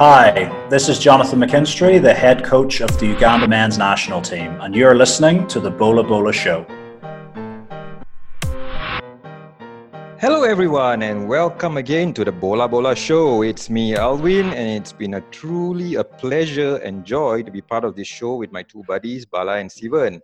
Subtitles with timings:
[0.00, 4.74] Hi, this is Jonathan McKinstry, the head coach of the Uganda men's national team, and
[4.74, 6.64] you're listening to the Bola Bola Show.
[10.18, 13.42] Hello, everyone, and welcome again to the Bola Bola Show.
[13.42, 17.84] It's me, Alwin, and it's been a truly a pleasure and joy to be part
[17.84, 20.18] of this show with my two buddies, Bala and Sivan.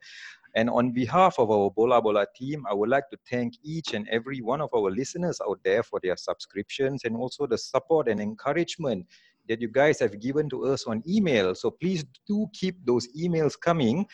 [0.55, 4.09] And on behalf of our Bola Bola team, I would like to thank each and
[4.09, 8.21] every one of our listeners out there for their subscriptions and also the support and
[8.21, 9.05] encouragement
[9.49, 11.55] that you guys have given to us on email.
[11.55, 14.07] So please do keep those emails coming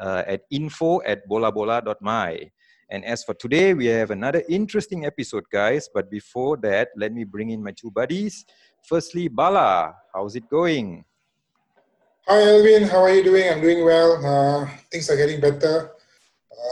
[0.00, 2.50] uh, at info at bolabola.my.
[2.88, 5.88] And as for today, we have another interesting episode, guys.
[5.92, 8.44] But before that, let me bring in my two buddies.
[8.84, 11.04] Firstly, Bala, how's it going?
[12.28, 12.88] Hi, Elvin.
[12.88, 13.48] How are you doing?
[13.48, 14.24] I'm doing well.
[14.24, 15.90] Uh, things are getting better.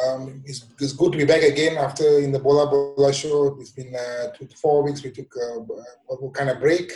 [0.06, 3.56] Um, it's, it's, good to be back again after in the Bola Bola show.
[3.60, 5.02] It's been uh, two four weeks.
[5.02, 6.90] We took a, a kind of break.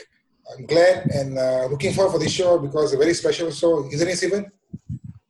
[0.50, 3.86] I'm glad and uh, looking forward for this show because it's a very special show,
[3.92, 4.50] isn't it, Stephen?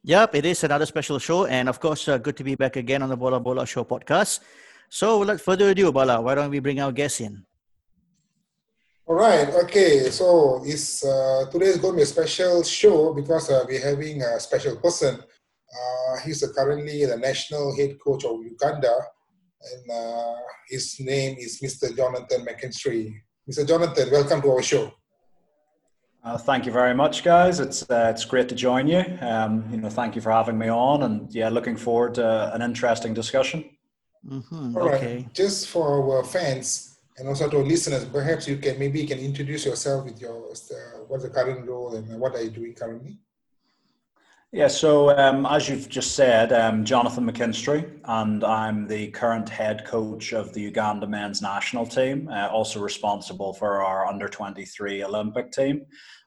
[0.05, 3.03] Yep, it is another special show, and of course, uh, good to be back again
[3.03, 4.41] on the Bola Bola Show podcast.
[4.89, 7.45] So, without further ado, Bala, why don't we bring our guest in?
[9.07, 9.49] All right.
[9.65, 10.09] Okay.
[10.09, 14.23] So, it's uh, today is going to be a special show because uh, we're having
[14.23, 15.19] a special person.
[15.19, 18.95] Uh, he's currently the national head coach of Uganda,
[19.61, 20.37] and uh,
[20.71, 21.95] his name is Mr.
[21.95, 23.13] Jonathan McKinstry.
[23.51, 23.67] Mr.
[23.67, 24.93] Jonathan, welcome to our show.
[26.25, 27.61] Uh, thank you very much, guys.
[27.61, 29.05] It's uh, it's great to join you.
[29.21, 32.61] Um, you know, thank you for having me on, and yeah, looking forward to an
[32.61, 33.65] interesting discussion.
[34.29, 34.77] Mm-hmm.
[34.77, 35.17] All okay.
[35.17, 35.33] Right.
[35.33, 39.19] Just for our fans and also to our listeners, perhaps you can maybe you can
[39.19, 43.19] introduce yourself with your uh, what's the current role and what are you doing currently.
[44.51, 49.85] Yeah, so um, as you've just said, um, Jonathan McKinstry, and I'm the current head
[49.85, 55.53] coach of the Uganda men's national team, uh, also responsible for our under 23 Olympic
[55.53, 55.83] team.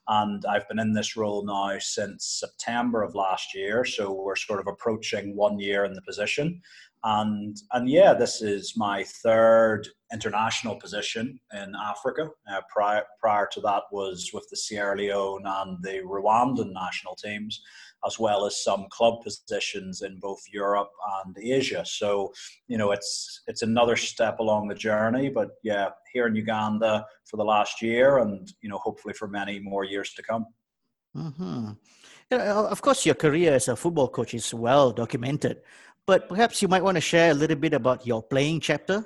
[0.07, 4.59] And I've been in this role now since September of last year, so we're sort
[4.59, 6.61] of approaching one year in the position.
[7.03, 12.29] And and yeah, this is my third international position in Africa.
[12.51, 17.63] Uh, prior prior to that was with the Sierra Leone and the Rwandan national teams
[18.05, 20.89] as well as some club positions in both Europe
[21.23, 21.83] and Asia.
[21.85, 22.33] So,
[22.67, 25.29] you know, it's it's another step along the journey.
[25.29, 29.59] But yeah, here in Uganda for the last year, and you know, hopefully for many
[29.59, 30.45] more years to come.
[31.15, 31.71] Mm-hmm.
[32.31, 35.57] Of course, your career as a football coach is well documented,
[36.07, 39.05] but perhaps you might want to share a little bit about your playing chapter.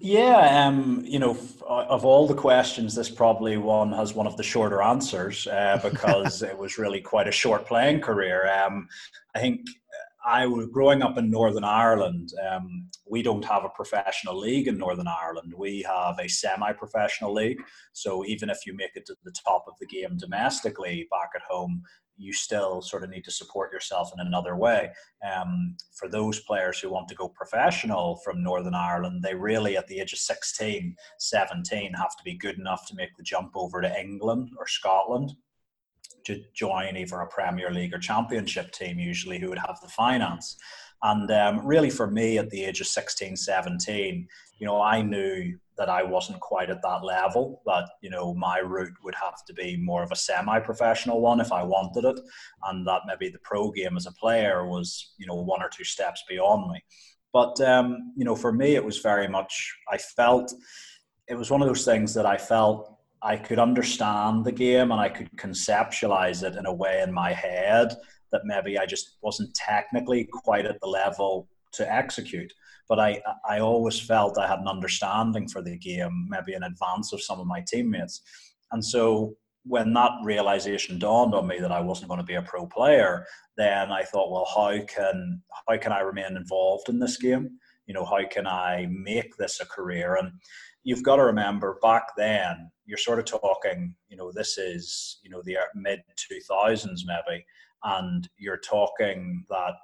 [0.00, 4.42] Yeah, um, you know, of all the questions, this probably one has one of the
[4.42, 8.50] shorter answers uh, because it was really quite a short playing career.
[8.52, 8.88] Um,
[9.34, 9.60] I think
[10.24, 12.30] I was growing up in Northern Ireland.
[12.50, 15.52] Um, we don't have a professional league in Northern Ireland.
[15.54, 17.62] We have a semi-professional league.
[17.92, 21.42] So even if you make it to the top of the game domestically back at
[21.48, 21.82] home,
[22.16, 24.90] you still sort of need to support yourself in another way.
[25.30, 29.88] Um, for those players who want to go professional from Northern Ireland, they really, at
[29.88, 33.82] the age of 16, 17, have to be good enough to make the jump over
[33.82, 35.32] to England or Scotland
[36.24, 40.56] to join either a Premier League or Championship team, usually, who would have the finance.
[41.02, 44.26] And um, really, for me, at the age of 16, 17,
[44.58, 48.58] you know, I knew that I wasn't quite at that level, that, you know, my
[48.58, 52.20] route would have to be more of a semi professional one if I wanted it.
[52.64, 55.84] And that maybe the pro game as a player was, you know, one or two
[55.84, 56.82] steps beyond me.
[57.32, 60.54] But, um, you know, for me, it was very much, I felt
[61.26, 62.93] it was one of those things that I felt
[63.24, 67.32] I could understand the game and I could conceptualize it in a way in my
[67.32, 67.94] head
[68.32, 72.52] that maybe I just wasn't technically quite at the level to execute.
[72.88, 77.14] But I, I always felt I had an understanding for the game, maybe in advance
[77.14, 78.20] of some of my teammates.
[78.72, 82.42] And so when that realization dawned on me that I wasn't going to be a
[82.42, 83.24] pro player,
[83.56, 87.58] then I thought, well, how can how can I remain involved in this game?
[87.86, 90.16] You know, how can I make this a career?
[90.16, 90.32] And
[90.82, 95.30] you've got to remember back then, you're sort of talking, you know, this is, you
[95.30, 96.00] know, the uh, mid
[96.30, 97.44] 2000s maybe
[97.84, 99.76] and you're talking that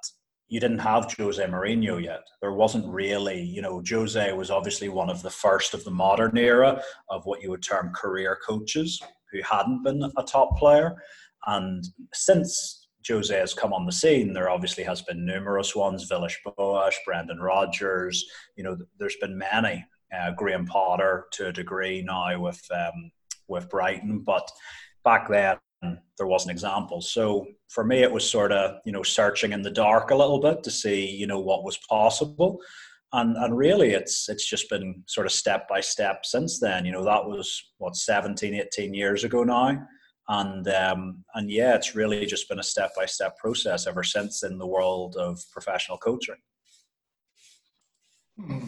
[0.49, 2.23] you didn't have Jose Mourinho yet.
[2.41, 6.37] There wasn't really, you know, Jose was obviously one of the first of the modern
[6.37, 9.01] era of what you would term career coaches
[9.31, 10.93] who hadn't been a top player.
[11.47, 11.83] And
[12.13, 16.95] since Jose has come on the scene, there obviously has been numerous ones: Villas Boas,
[17.05, 18.25] Brendan Rodgers.
[18.57, 19.85] You know, there's been many.
[20.15, 23.11] Uh, Graham Potter to a degree now with um,
[23.47, 24.49] with Brighton, but
[25.03, 25.57] back then
[26.17, 27.11] there wasn't examples.
[27.11, 30.39] So for me, it was sort of you know searching in the dark a little
[30.39, 32.59] bit to see you know what was possible.
[33.13, 36.91] and and really it's it's just been sort of step by step since then you
[36.91, 39.77] know that was what 17 18 years ago now
[40.29, 44.43] and um, and yeah it's really just been a step by step process ever since
[44.43, 46.41] in the world of professional coaching
[48.39, 48.67] hmm.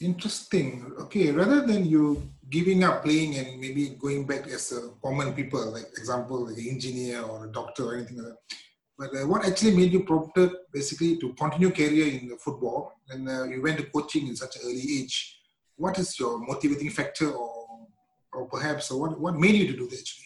[0.00, 5.32] Interesting okay rather than you giving up playing and maybe going back as a common
[5.32, 8.56] people like example like an engineer or a doctor or anything like that
[8.98, 13.28] but uh, what actually made you prompted basically to continue career in the football and
[13.28, 15.38] uh, you went to coaching in such an early age?
[15.76, 17.86] What is your motivating factor or,
[18.32, 20.25] or perhaps or what, what made you to do this actually?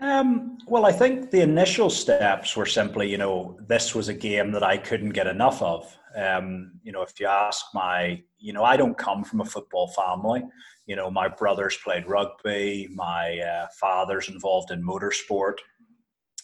[0.00, 4.52] Um, well, I think the initial steps were simply, you know, this was a game
[4.52, 5.96] that I couldn't get enough of.
[6.14, 9.88] Um, you know, if you ask my, you know, I don't come from a football
[9.88, 10.42] family.
[10.86, 15.56] You know, my brothers played rugby, my uh, father's involved in motorsport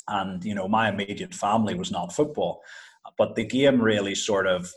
[0.09, 2.62] and you know my immediate family was not football
[3.17, 4.73] but the game really sort of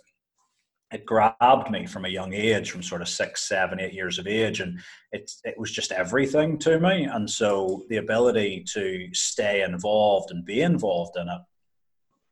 [0.92, 4.28] it grabbed me from a young age from sort of six seven eight years of
[4.28, 4.80] age and
[5.12, 10.45] it, it was just everything to me and so the ability to stay involved and
[10.45, 11.42] be involved in it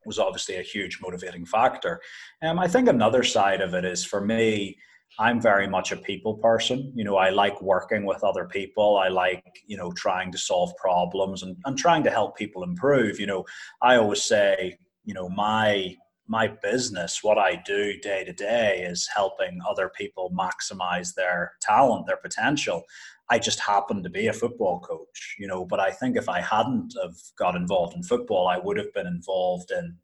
[0.06, 2.00] was obviously a huge motivating factor
[2.44, 4.78] um, i think another side of it is for me
[5.18, 6.92] I'm very much a people person.
[6.96, 8.98] You know, I like working with other people.
[8.98, 13.19] I like, you know, trying to solve problems and, and trying to help people improve.
[13.19, 13.46] You know,
[13.81, 15.96] I always say, you know, my
[16.27, 22.07] my business, what I do day to day is helping other people maximize their talent,
[22.07, 22.83] their potential.
[23.30, 26.42] I just happen to be a football coach, you know, but I think if I
[26.42, 29.98] hadn't have got involved in football, I would have been involved in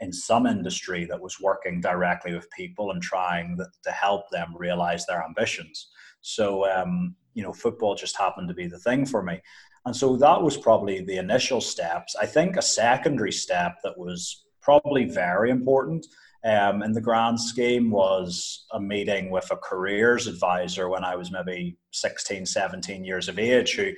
[0.00, 5.04] in some industry that was working directly with people and trying to help them realize
[5.06, 5.88] their ambitions.
[6.20, 9.40] So, um, you know, football just happened to be the thing for me.
[9.86, 12.14] And so that was probably the initial steps.
[12.20, 16.06] I think a secondary step that was probably very important
[16.44, 21.32] um, in the grand scheme was a meeting with a careers advisor when I was
[21.32, 23.92] maybe 16, 17 years of age, who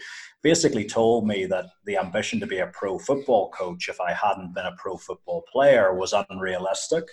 [0.45, 4.55] basically told me that the ambition to be a pro football coach, if I hadn't
[4.55, 7.05] been a pro football player, was unrealistic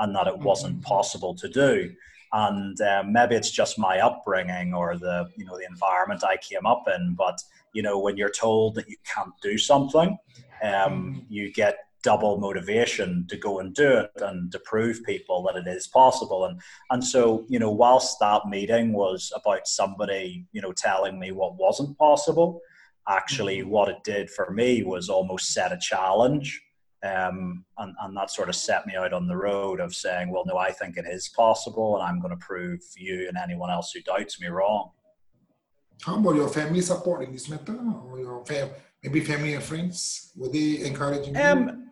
[0.00, 0.94] and that it wasn't mm-hmm.
[0.94, 1.94] possible to do.
[2.32, 6.66] And um, maybe it's just my upbringing or the you know the environment I came
[6.66, 7.14] up in.
[7.16, 7.38] But
[7.74, 10.18] you know when you're told that you can't do something,
[10.64, 11.18] um, mm-hmm.
[11.28, 15.66] you get double motivation to go and do it and to prove people that it
[15.66, 16.60] is possible and
[16.90, 21.56] and so you know whilst that meeting was about somebody you know telling me what
[21.56, 22.60] wasn't possible
[23.08, 23.70] actually mm-hmm.
[23.70, 26.60] what it did for me was almost set a challenge
[27.02, 30.44] um, and, and that sort of set me out on the road of saying well
[30.46, 33.92] no i think it is possible and i'm going to prove you and anyone else
[33.92, 34.90] who doubts me wrong
[36.02, 38.70] how about your family support in this matter or your fam-
[39.02, 41.84] maybe family and friends were they encouraging um, you?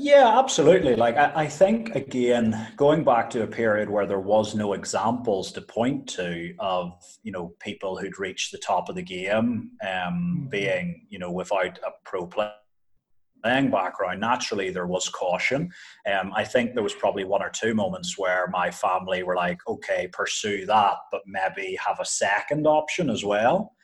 [0.00, 0.94] Yeah, absolutely.
[0.94, 5.50] Like I, I, think again, going back to a period where there was no examples
[5.52, 6.92] to point to of
[7.24, 10.46] you know people who'd reached the top of the game, um, mm-hmm.
[10.50, 15.68] being you know without a pro playing background, naturally there was caution.
[16.06, 19.58] Um, I think there was probably one or two moments where my family were like,
[19.66, 23.74] "Okay, pursue that, but maybe have a second option as well."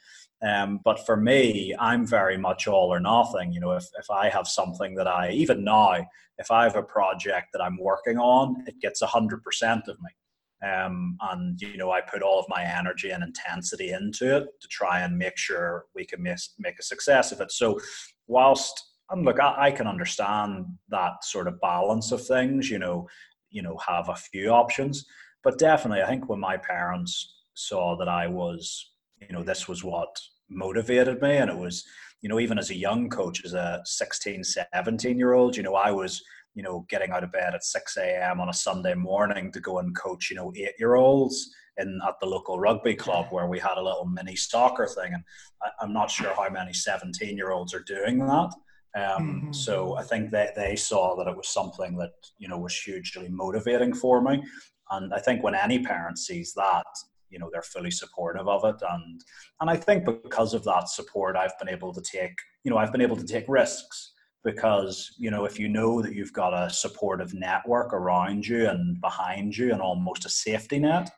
[0.44, 3.52] Um, but for me, I'm very much all or nothing.
[3.52, 6.04] You know, if, if I have something that I, even now,
[6.38, 10.68] if I have a project that I'm working on, it gets 100% of me.
[10.68, 14.68] Um, and, you know, I put all of my energy and intensity into it to
[14.68, 17.50] try and make sure we can make, make a success of it.
[17.50, 17.80] So,
[18.26, 23.08] whilst, and look, I, I can understand that sort of balance of things, you know,
[23.50, 25.06] you know, have a few options.
[25.42, 29.84] But definitely, I think when my parents saw that I was, you know, this was
[29.84, 30.18] what
[30.54, 31.36] motivated me.
[31.36, 31.84] And it was,
[32.22, 35.74] you know, even as a young coach, as a 16, 17 year old, you know,
[35.74, 36.22] I was,
[36.54, 38.40] you know, getting out of bed at 6 a.m.
[38.40, 42.14] on a Sunday morning to go and coach, you know, eight year olds in at
[42.20, 45.12] the local rugby club where we had a little mini soccer thing.
[45.14, 45.24] And
[45.62, 48.52] I, am not sure how many 17 year olds are doing that.
[48.96, 49.52] Um, mm-hmm.
[49.52, 53.28] So I think that they saw that it was something that, you know, was hugely
[53.28, 54.42] motivating for me.
[54.90, 56.86] And I think when any parent sees that,
[57.34, 58.80] you know they're fully supportive of it.
[58.88, 59.20] And
[59.60, 62.92] and i think because of that support i've been able to take you know i've
[62.92, 64.12] been able to take risks.
[64.44, 69.00] Because you know if you know that you've got a supportive network around you and
[69.00, 71.10] behind you and almost a safety net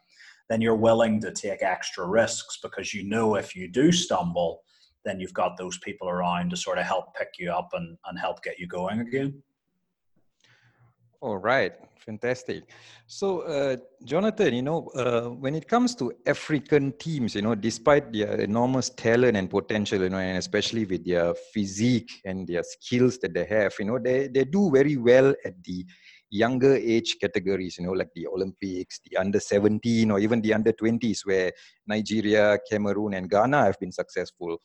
[0.49, 2.59] then you're willing to take extra risks.
[2.63, 4.63] Because you know if you do stumble
[5.05, 8.19] then you've got those people around to sort of help pick you up and, and
[8.19, 9.43] help get you going again.
[11.21, 11.73] All right,
[12.07, 12.63] fantastic.
[13.07, 18.13] So, uh, Jonathan, you know, uh, when it comes to African teams, you know, despite
[18.13, 23.19] their enormous talent and potential, you know, and especially with their physique and their skills
[23.19, 25.85] that they have, you know, they, they do very well at the
[26.31, 30.73] younger age categories, you know, like the Olympics, the under 17, or even the under
[30.73, 31.53] 20s, where
[31.87, 34.59] Nigeria, Cameroon, and Ghana have been successful.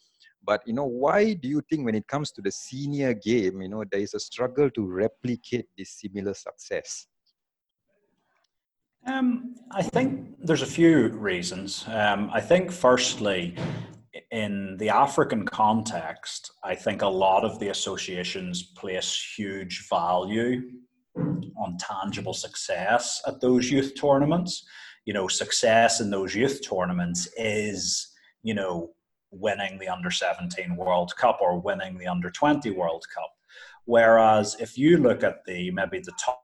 [0.44, 3.70] But you know, why do you think when it comes to the senior game, you
[3.70, 7.06] know, there is a struggle to replicate this similar success?
[9.05, 11.86] Um, I think there's a few reasons.
[11.88, 13.55] Um, I think, firstly,
[14.31, 20.62] in the African context, I think a lot of the associations place huge value
[21.15, 24.65] on tangible success at those youth tournaments.
[25.05, 28.08] You know, success in those youth tournaments is,
[28.43, 28.91] you know,
[29.31, 33.31] winning the under 17 World Cup or winning the under 20 World Cup.
[33.86, 36.43] Whereas if you look at the maybe the top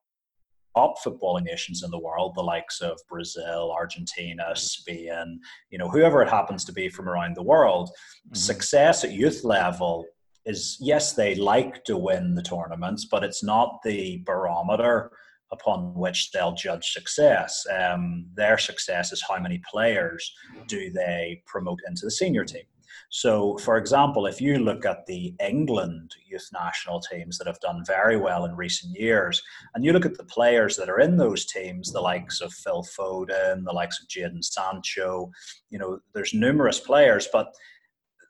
[0.77, 5.39] top footballing nations in the world, the likes of Brazil, Argentina, Spain,
[5.71, 8.35] you know, whoever it happens to be from around the world, mm-hmm.
[8.35, 10.05] success at youth level
[10.45, 15.11] is yes, they like to win the tournaments, but it's not the barometer
[15.51, 17.65] upon which they'll judge success.
[17.79, 20.33] Um, their success is how many players
[20.67, 22.63] do they promote into the senior team.
[23.09, 27.83] So, for example, if you look at the England youth national teams that have done
[27.85, 29.41] very well in recent years,
[29.73, 32.83] and you look at the players that are in those teams, the likes of Phil
[32.83, 35.31] Foden, the likes of Jadon Sancho,
[35.69, 37.53] you know, there's numerous players, but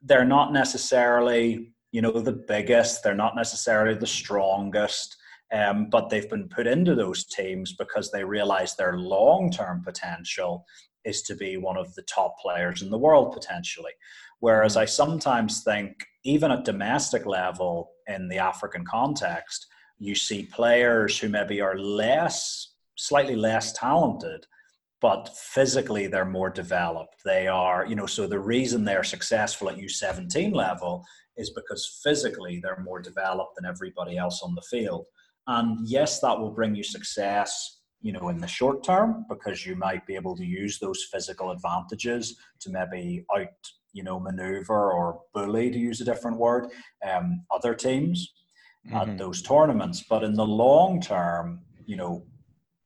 [0.04, 5.16] they're not necessarily, you know, the biggest, they're not necessarily the strongest.
[5.54, 10.66] Um, but they've been put into those teams because they realize their long term potential
[11.06, 13.94] is to be one of the top players in the world potentially.
[14.40, 14.82] Whereas mm.
[14.82, 19.68] I sometimes think, even at domestic level in the African context,
[20.00, 24.46] you see players who maybe are less, slightly less talented,
[25.02, 27.16] but physically they're more developed.
[27.24, 31.04] They are, you know, so the reason they're successful at U17 level
[31.38, 35.06] is because physically they're more developed than everybody else on the field.
[35.46, 39.76] And yes, that will bring you success, you know, in the short term because you
[39.76, 43.48] might be able to use those physical advantages to maybe out
[43.98, 46.68] you know, maneuver or bully, to use a different word,
[47.12, 48.32] um, other teams
[48.88, 48.96] mm-hmm.
[48.96, 50.04] at those tournaments.
[50.08, 52.24] But in the long term, you know,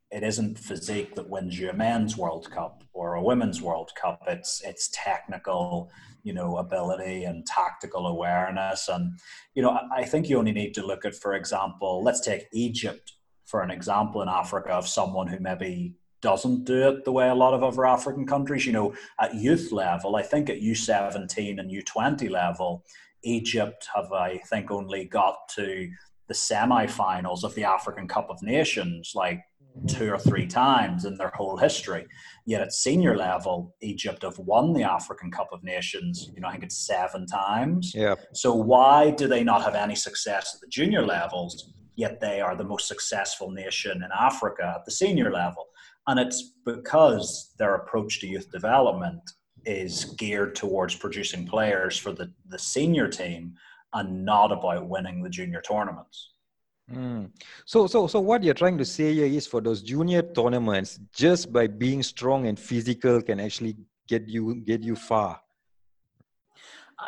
[0.10, 4.24] it isn't physique that wins you a men's World Cup or a women's World Cup.
[4.27, 5.91] It's it's technical,
[6.24, 8.88] you know, ability and tactical awareness.
[8.88, 9.20] And
[9.53, 13.13] you know, I think you only need to look at, for example, let's take Egypt
[13.46, 17.36] for an example in Africa of someone who maybe doesn't do it the way a
[17.36, 18.66] lot of other African countries.
[18.66, 22.84] You know, at youth level, I think at U17 and U20 level,
[23.24, 25.90] Egypt have, I think, only got to
[26.28, 29.42] the semi-finals of the African Cup of Nations like
[29.88, 32.06] two or three times in their whole history.
[32.46, 36.30] Yet at senior level, Egypt have won the African Cup of Nations.
[36.34, 37.94] You know, I think it's seven times.
[37.96, 38.16] Yeah.
[38.34, 41.74] So why do they not have any success at the junior levels?
[41.96, 45.68] Yet they are the most successful nation in Africa at the senior level.
[46.08, 49.22] And it's because their approach to youth development
[49.65, 53.53] is geared towards producing players for the, the senior team
[53.93, 56.31] and not about winning the junior tournaments.
[56.91, 57.29] Mm.
[57.65, 61.51] So, so, so what you're trying to say here is for those junior tournaments, just
[61.51, 63.77] by being strong and physical can actually
[64.08, 65.39] get you get you far.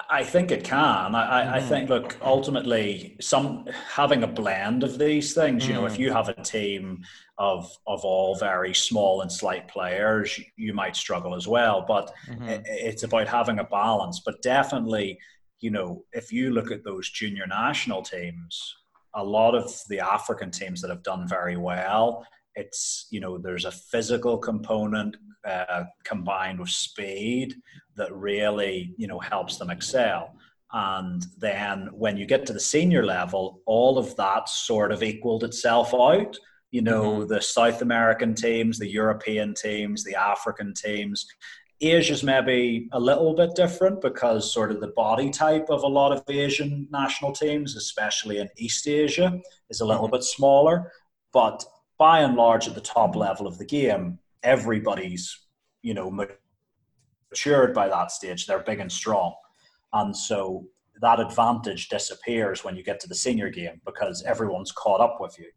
[0.09, 1.13] I think it can.
[1.13, 1.57] I.
[1.57, 5.67] I, think, look, ultimately, some having a blend of these things.
[5.67, 5.99] You know, if mm.
[5.99, 7.03] you have a team
[7.37, 11.85] of of all very small and slight players, you might struggle as well.
[11.87, 12.43] But mm-hmm.
[12.43, 14.21] it, it's about having a balance.
[14.25, 15.19] But definitely,
[15.59, 18.75] you know, if you look at those junior national teams,
[19.13, 23.65] a lot of the African teams that have done very well, it's you know, there's
[23.65, 27.53] a physical component uh, combined with speed
[27.95, 30.33] that really you know helps them excel
[30.73, 35.43] and then when you get to the senior level all of that sort of equaled
[35.43, 36.37] itself out
[36.71, 37.27] you know mm-hmm.
[37.33, 41.25] the south american teams the european teams the african teams
[41.81, 46.11] asia's maybe a little bit different because sort of the body type of a lot
[46.11, 50.15] of asian national teams especially in east asia is a little mm-hmm.
[50.15, 50.91] bit smaller
[51.31, 51.63] but
[51.99, 55.45] by and large at the top level of the game everybody's
[55.83, 56.09] you know
[57.33, 58.45] matured by that stage.
[58.45, 59.33] They're big and strong,
[59.91, 60.67] and so
[61.01, 65.37] that advantage disappears when you get to the senior game because everyone's caught up with
[65.39, 65.49] you.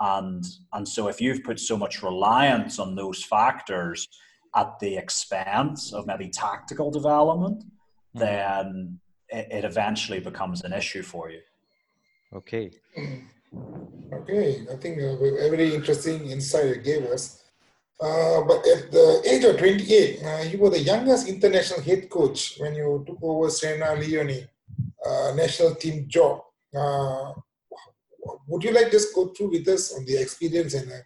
[0.00, 4.08] And and so if you've put so much reliance on those factors
[4.54, 8.18] at the expense of maybe tactical development, mm-hmm.
[8.20, 11.40] then it, it eventually becomes an issue for you.
[12.34, 12.70] Okay.
[14.10, 15.16] Okay, I think a
[15.50, 17.37] very interesting insight you gave us.
[18.00, 22.56] Uh, but at the age of 28, uh, you were the youngest international head coach
[22.58, 24.48] when you took over Sierra Leone
[25.04, 26.42] uh, national team job.
[26.74, 27.32] Uh,
[28.46, 30.96] would you like just go through with us on the experience and uh,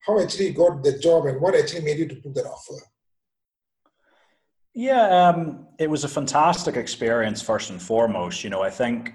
[0.00, 2.74] how actually you got the job and what actually made you to put that offer?
[4.72, 7.42] Yeah, um, it was a fantastic experience.
[7.42, 9.14] First and foremost, you know, I think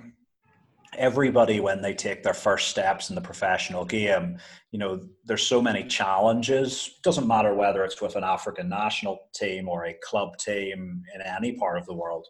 [0.98, 4.38] everybody when they take their first steps in the professional game
[4.72, 7.00] you know there's so many challenges.
[7.04, 11.54] Doesn't matter whether it's with an african national team or a club team in any
[11.54, 12.28] part of the world.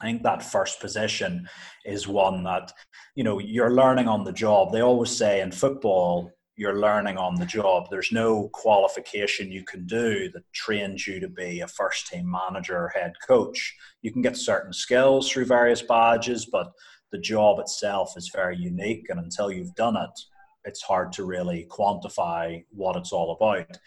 [0.00, 1.48] I think that first position
[1.84, 2.72] is one that
[3.16, 4.72] you know you're learning on the job.
[4.72, 7.86] They always say in football you're learning on the job.
[7.88, 12.76] There's no qualification you can do that trains you to be a first team manager
[12.76, 13.76] or head coach.
[14.02, 16.72] You can get certain skills through various badges but
[17.12, 20.20] the job itself is very unique, and until you've done it,
[20.64, 23.78] it's hard to really quantify what it's all about.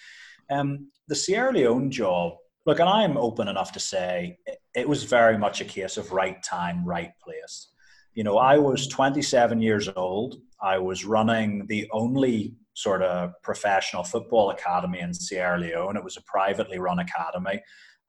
[0.49, 2.33] Um, the Sierra Leone job,
[2.65, 4.37] look, and I'm open enough to say
[4.75, 7.69] it was very much a case of right time, right place.
[8.13, 10.37] You know, I was 27 years old.
[10.61, 15.97] I was running the only sort of professional football academy in Sierra Leone.
[15.97, 17.61] It was a privately run academy.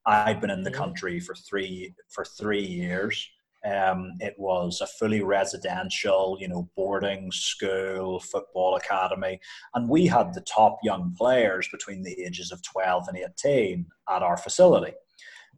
[0.05, 3.29] I'd been in the country for three for three years.
[3.65, 9.41] Um, it was a fully residential, you know, boarding school, football academy,
[9.75, 14.23] and we had the top young players between the ages of 12 and 18 at
[14.23, 14.95] our facility.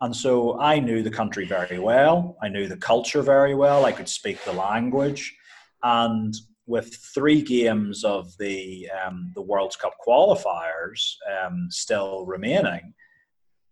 [0.00, 2.36] And so I knew the country very well.
[2.42, 3.86] I knew the culture very well.
[3.86, 5.34] I could speak the language.
[5.82, 6.34] And
[6.66, 12.92] with three games of the, um, the World Cup qualifiers um, still remaining,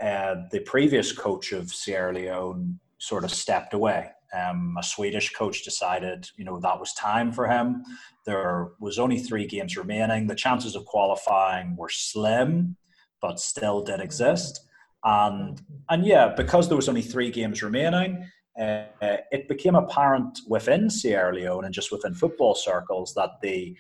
[0.01, 5.65] uh, the previous coach of Sierra Leone sort of stepped away um, a Swedish coach
[5.65, 7.85] decided, you know, that was time for him.
[8.25, 10.27] There was only three games remaining.
[10.27, 12.77] The chances of qualifying were slim,
[13.21, 14.61] but still did exist.
[15.05, 15.61] And
[15.91, 18.29] and yeah, because there was only three games remaining,
[18.61, 23.77] uh, it became apparent within Sierra Leone and just within football circles that the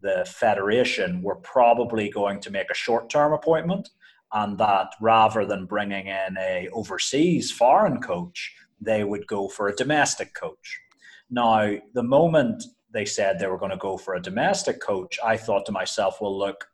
[0.00, 3.90] the federation were probably going to make a short term appointment,
[4.32, 9.76] and that rather than bringing in a overseas foreign coach they would go for a
[9.76, 10.80] domestic coach.
[11.30, 15.36] Now, the moment they said they were going to go for a domestic coach, I
[15.36, 16.68] thought to myself, well, look,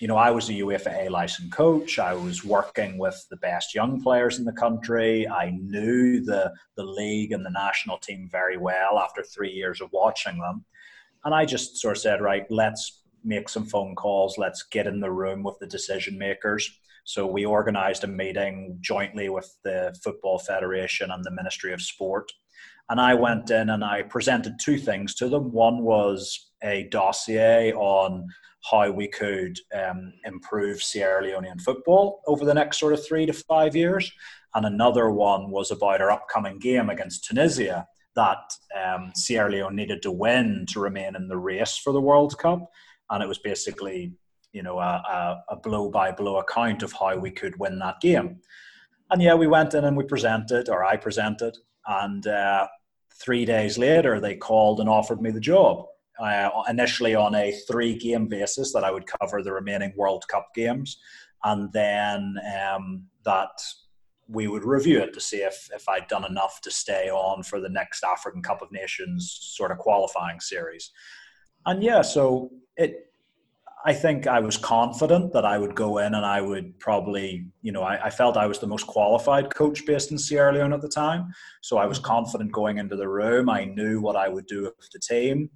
[0.00, 1.98] you know, I was a UEFA A licensed coach.
[1.98, 5.28] I was working with the best young players in the country.
[5.28, 9.92] I knew the, the league and the national team very well after three years of
[9.92, 10.64] watching them.
[11.24, 14.38] And I just sort of said, right, let's make some phone calls.
[14.38, 16.80] Let's get in the room with the decision makers.
[17.10, 22.30] So we organised a meeting jointly with the Football Federation and the Ministry of Sport.
[22.88, 25.50] And I went in and I presented two things to them.
[25.50, 28.28] One was a dossier on
[28.70, 33.32] how we could um, improve Sierra Leonean football over the next sort of three to
[33.32, 34.08] five years.
[34.54, 40.00] And another one was about our upcoming game against Tunisia that um, Sierra Leone needed
[40.02, 42.70] to win to remain in the race for the World Cup.
[43.10, 44.12] And it was basically
[44.52, 48.40] you know, a, a, blow by blow account of how we could win that game.
[49.10, 52.66] And yeah, we went in and we presented, or I presented, and uh,
[53.14, 55.86] three days later they called and offered me the job.
[56.18, 60.48] Uh, initially on a three game basis that I would cover the remaining World Cup
[60.54, 60.98] games,
[61.44, 63.48] and then um, that
[64.28, 67.60] we would review it to see if, if I'd done enough to stay on for
[67.60, 70.92] the next African Cup of Nations sort of qualifying series.
[71.66, 73.09] And yeah, so it
[73.84, 77.72] I think I was confident that I would go in and I would probably, you
[77.72, 80.82] know, I, I, felt I was the most qualified coach based in Sierra Leone at
[80.82, 81.32] the time.
[81.62, 82.06] So I was mm-hmm.
[82.06, 83.48] confident going into the room.
[83.48, 85.48] I knew what I would do with the team.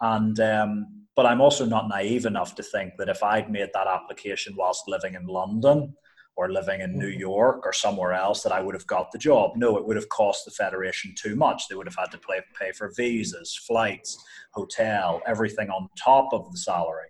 [0.00, 3.86] And, um, but I'm also not naive enough to think that if I'd made that
[3.86, 5.94] application whilst living in London
[6.36, 7.20] or living in New mm-hmm.
[7.20, 9.52] York or somewhere else, that I would have got the job.
[9.56, 11.68] No, it would have cost the Federation too much.
[11.68, 16.50] They would have had to pay, pay for visas, flights, hotel, everything on top of
[16.52, 17.09] the salary.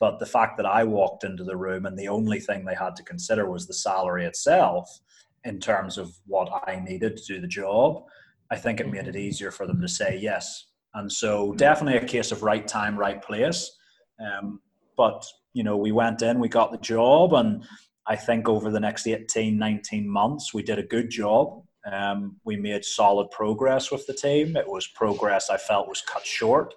[0.00, 2.96] But the fact that I walked into the room and the only thing they had
[2.96, 4.88] to consider was the salary itself
[5.44, 8.04] in terms of what I needed to do the job,
[8.50, 10.66] I think it made it easier for them to say yes.
[10.94, 13.70] And so definitely a case of right time, right place.
[14.20, 14.60] Um,
[14.96, 17.64] but, you know, we went in, we got the job, and
[18.06, 21.62] I think over the next 18, 19 months, we did a good job.
[21.90, 24.56] Um, we made solid progress with the team.
[24.56, 26.74] It was progress I felt was cut short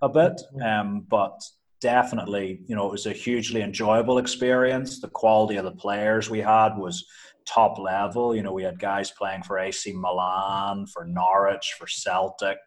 [0.00, 1.40] a bit, um, but
[1.80, 5.00] definitely, you know, it was a hugely enjoyable experience.
[5.00, 7.04] The quality of the players we had was
[7.46, 8.34] top level.
[8.34, 12.58] You know, we had guys playing for AC Milan, for Norwich, for Celtic.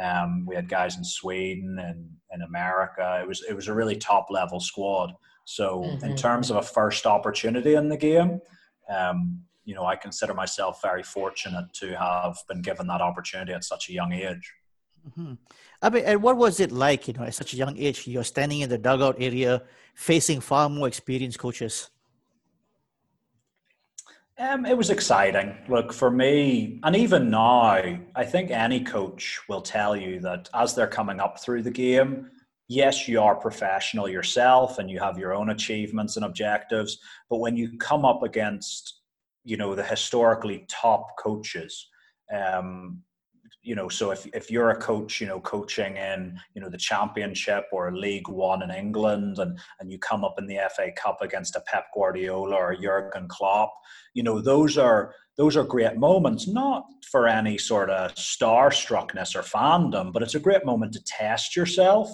[0.00, 3.18] Um, we had guys in Sweden and in America.
[3.22, 5.12] It was it was a really top level squad.
[5.44, 6.04] So mm-hmm.
[6.04, 8.40] in terms of a first opportunity in the game,
[8.90, 13.64] um, you know, I consider myself very fortunate to have been given that opportunity at
[13.64, 14.52] such a young age.
[15.08, 15.34] Mm-hmm.
[15.82, 18.06] I mean, and what was it like, you know, at such a young age?
[18.06, 19.62] You're standing in the dugout area
[19.94, 21.90] facing far more experienced coaches.
[24.38, 25.56] Um, it was exciting.
[25.68, 30.74] Look, for me, and even now, I think any coach will tell you that as
[30.74, 32.30] they're coming up through the game,
[32.68, 36.98] yes, you are professional yourself and you have your own achievements and objectives.
[37.30, 39.00] But when you come up against,
[39.44, 41.88] you know, the historically top coaches,
[42.30, 43.02] um,
[43.66, 46.78] you know, so if, if you're a coach, you know, coaching in, you know, the
[46.78, 51.20] championship or League One in England and, and you come up in the FA Cup
[51.20, 53.72] against a Pep Guardiola or Jurgen Klopp,
[54.14, 59.42] you know, those are those are great moments, not for any sort of starstruckness or
[59.42, 62.08] fandom, but it's a great moment to test yourself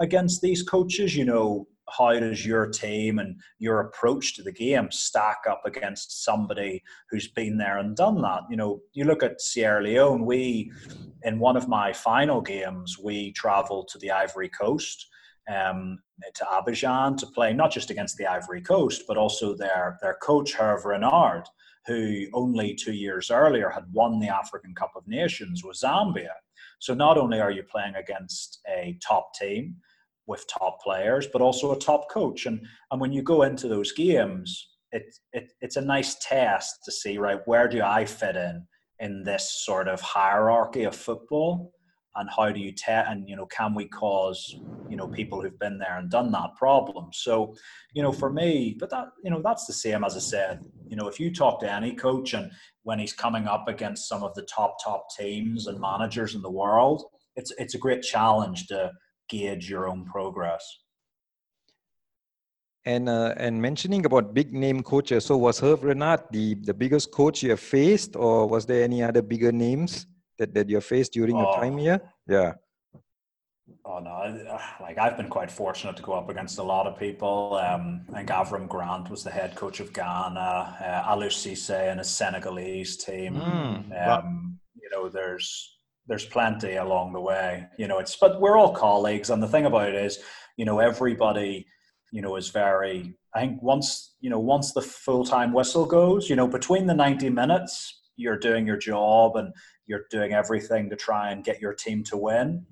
[0.00, 1.14] against these coaches.
[1.14, 6.24] You know, how does your team and your approach to the game stack up against
[6.24, 8.42] somebody who's been there and done that?
[8.50, 10.72] You know, you look at Sierra Leone, we,
[11.22, 15.08] in one of my final games, we traveled to the Ivory Coast.
[15.52, 15.98] Um,
[16.34, 20.54] to Abidjan to play not just against the Ivory Coast, but also their their coach
[20.54, 21.46] Hervé Renard,
[21.86, 26.32] who only two years earlier had won the African Cup of Nations with Zambia.
[26.78, 29.76] So not only are you playing against a top team,
[30.26, 32.46] with top players, but also a top coach.
[32.46, 32.60] And
[32.90, 37.18] and when you go into those games, it, it it's a nice test to see
[37.18, 38.66] right where do I fit in
[39.00, 41.72] in this sort of hierarchy of football,
[42.16, 44.56] and how do you test and you know can we cause
[44.88, 47.10] you know people who've been there and done that problem.
[47.12, 47.54] So
[47.92, 50.60] you know for me, but that you know that's the same as I said.
[50.88, 52.50] You know if you talk to any coach and
[52.84, 56.50] when he's coming up against some of the top top teams and managers in the
[56.50, 57.04] world,
[57.36, 58.92] it's it's a great challenge to
[59.28, 60.78] gauge your own progress.
[62.86, 67.10] And uh, and mentioning about big name coaches, so was Hervé Renard the, the biggest
[67.12, 70.06] coach you have faced, or was there any other bigger names
[70.38, 71.40] that, that you faced during oh.
[71.40, 72.00] your time here?
[72.28, 72.52] Yeah.
[73.86, 76.98] Oh no, uh, like I've been quite fortunate to go up against a lot of
[76.98, 77.58] people.
[77.62, 80.76] Um, I think Avram Grant was the head coach of Ghana.
[80.80, 83.36] Uh, Aliou Cisse and his Senegalese team.
[83.36, 85.73] Mm, um, you know, there's
[86.06, 89.66] there's plenty along the way you know it's but we're all colleagues and the thing
[89.66, 90.18] about it is
[90.56, 91.66] you know everybody
[92.12, 96.36] you know is very i think once you know once the full-time whistle goes you
[96.36, 99.52] know between the 90 minutes you're doing your job and
[99.86, 102.64] you're doing everything to try and get your team to win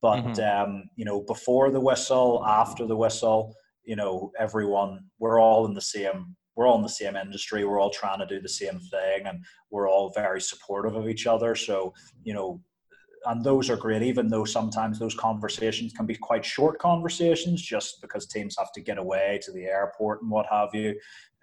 [0.00, 0.72] but mm-hmm.
[0.72, 5.74] um, you know before the whistle after the whistle you know everyone we're all in
[5.74, 8.80] the same we're all in the same industry we're all trying to do the same
[8.90, 11.92] thing and we're all very supportive of each other so
[12.24, 12.60] you know
[13.26, 18.00] and those are great, even though sometimes those conversations can be quite short conversations just
[18.00, 20.94] because teams have to get away to the airport and what have you.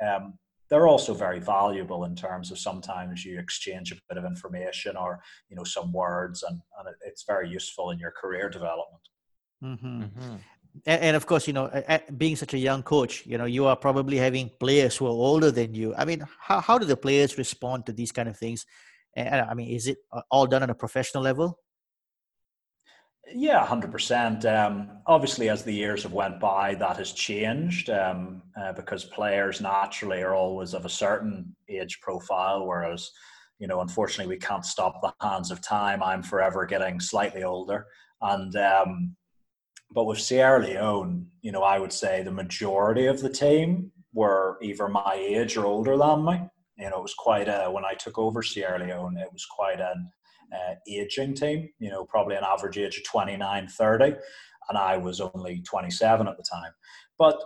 [0.05, 0.33] Um,
[0.69, 5.21] they're also very valuable in terms of sometimes you exchange a bit of information or
[5.49, 9.03] you know some words and, and it's very useful in your career development
[9.63, 10.03] mm-hmm.
[10.03, 10.35] Mm-hmm.
[10.85, 11.69] And, and, of course you know
[12.17, 15.51] being such a young coach you know you are probably having players who are older
[15.51, 18.65] than you i mean how, how do the players respond to these kind of things
[19.15, 19.97] and i mean is it
[20.31, 21.59] all done on a professional level
[23.33, 24.45] yeah, hundred um, percent.
[25.07, 30.21] Obviously, as the years have went by, that has changed um, uh, because players naturally
[30.21, 33.11] are always of a certain age profile, whereas
[33.59, 36.03] you know, unfortunately, we can't stop the hands of time.
[36.03, 37.87] I'm forever getting slightly older,
[38.21, 39.15] and um,
[39.91, 44.57] but with Sierra Leone, you know, I would say the majority of the team were
[44.61, 46.41] either my age or older than me.
[46.77, 49.79] You know, it was quite a when I took over Sierra Leone, it was quite
[49.79, 50.11] an
[50.53, 54.15] uh, aging team, you know, probably an average age of 29, 30.
[54.69, 56.71] And I was only 27 at the time.
[57.17, 57.39] But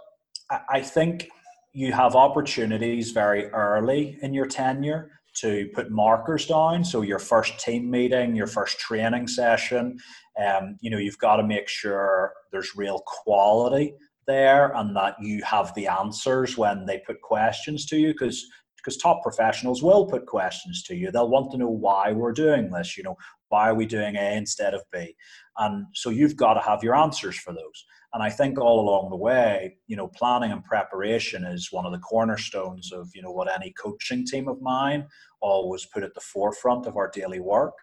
[0.69, 1.29] I think
[1.73, 6.83] you have opportunities very early in your tenure to put markers down.
[6.83, 9.97] So your first team meeting, your first training session,
[10.43, 13.93] um, you know, you've got to make sure there's real quality
[14.27, 18.45] there and that you have the answers when they put questions to you because
[18.79, 21.11] because top professionals will put questions to you.
[21.11, 22.97] They'll want to know why we're doing this.
[22.97, 23.17] You know,
[23.49, 25.15] why are we doing A instead of B?
[25.57, 27.85] And so you've got to have your answers for those.
[28.13, 31.91] And I think all along the way, you know, planning and preparation is one of
[31.91, 35.05] the cornerstones of, you know, what any coaching team of mine
[35.41, 37.73] always put at the forefront of our daily work.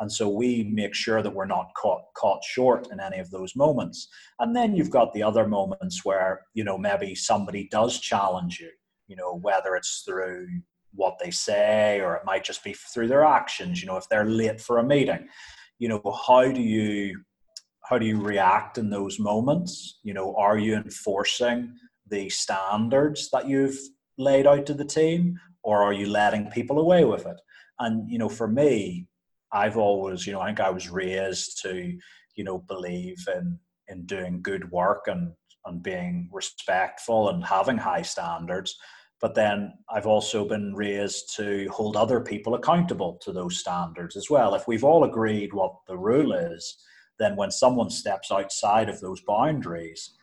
[0.00, 3.54] And so we make sure that we're not caught caught short in any of those
[3.54, 4.08] moments.
[4.40, 8.70] And then you've got the other moments where, you know, maybe somebody does challenge you
[9.06, 10.46] you know, whether it's through
[10.92, 14.24] what they say or it might just be through their actions, you know, if they're
[14.24, 15.28] late for a meeting,
[15.78, 17.18] you know, how do you
[17.84, 20.00] how do you react in those moments?
[20.02, 21.74] You know, are you enforcing
[22.08, 23.78] the standards that you've
[24.16, 27.36] laid out to the team or are you letting people away with it?
[27.78, 29.06] And, you know, for me,
[29.52, 31.96] I've always, you know, I think I was raised to,
[32.36, 35.32] you know, believe in in doing good work and
[35.66, 38.76] and being respectful and having high standards.
[39.20, 44.28] But then I've also been raised to hold other people accountable to those standards as
[44.28, 44.54] well.
[44.54, 46.76] If we've all agreed what the rule is,
[47.18, 50.14] then when someone steps outside of those boundaries,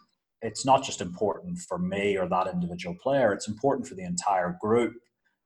[0.42, 4.58] it's not just important for me or that individual player, it's important for the entire
[4.60, 4.94] group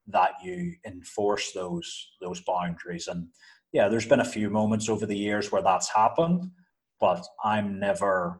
[0.08, 3.08] that you enforce those those boundaries.
[3.08, 3.28] And
[3.72, 6.50] yeah, there's been a few moments over the years where that's happened,
[7.00, 8.40] but I'm never,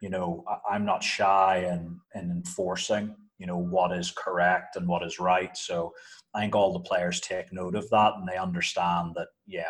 [0.00, 5.02] you know, I'm not shy in, in enforcing, you know, what is correct and what
[5.02, 5.56] is right.
[5.56, 5.92] So
[6.34, 9.64] I think all the players take note of that and they understand that, yeah,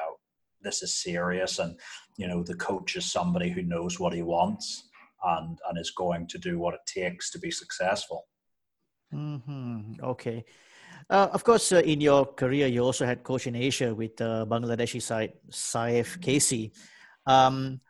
[0.60, 1.78] this is serious and,
[2.16, 4.88] you know, the coach is somebody who knows what he wants
[5.24, 8.26] and, and is going to do what it takes to be successful.
[9.14, 10.02] Mm-hmm.
[10.02, 10.44] Okay.
[11.08, 14.44] Uh, of course, uh, in your career, you also had coach in Asia with uh,
[14.46, 16.72] Bangladeshi side Saif Casey.
[17.26, 17.80] Um,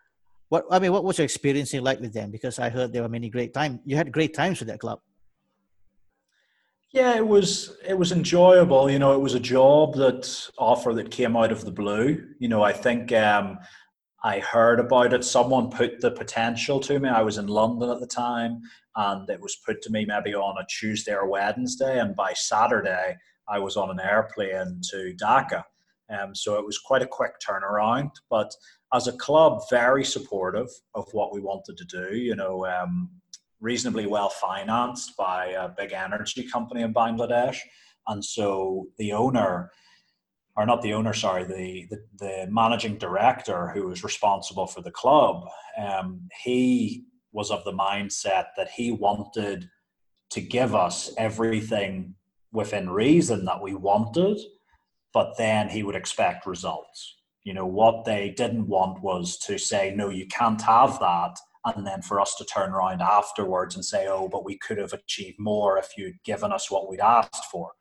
[0.49, 2.31] what I mean, what was your experience like with them?
[2.31, 3.81] Because I heard there were many great times.
[3.85, 5.01] You had great times with that club.
[6.91, 8.91] Yeah, it was it was enjoyable.
[8.91, 12.25] You know, it was a job that offer that came out of the blue.
[12.39, 13.59] You know, I think um,
[14.25, 15.23] I heard about it.
[15.23, 17.11] Someone put the potential to me.
[17.11, 18.63] I was in London at the time,
[18.97, 23.19] and it was put to me maybe on a Tuesday or Wednesday, and by Saturday
[23.49, 25.63] I was on an airplane to Dhaka.
[26.11, 28.13] Um, so it was quite a quick turnaround.
[28.31, 28.51] But
[28.92, 32.16] as a club, very supportive of what we wanted to do.
[32.16, 33.11] You know, um,
[33.61, 37.59] reasonably well financed by a big energy company in Bangladesh,
[38.07, 39.70] and so the owner
[40.59, 44.90] or not the owner, sorry, the, the, the, managing director who was responsible for the
[44.90, 45.44] club,
[45.81, 49.70] um, he was of the mindset that he wanted
[50.31, 52.12] to give us everything
[52.53, 54.37] within reason that we wanted,
[55.12, 57.18] but then he would expect results.
[57.49, 61.39] You know, what they didn't want was to say, no, you can't have that.
[61.65, 64.93] And then for us to turn around afterwards and say, oh, but we could have
[64.93, 67.73] achieved more if you'd given us what we'd asked for.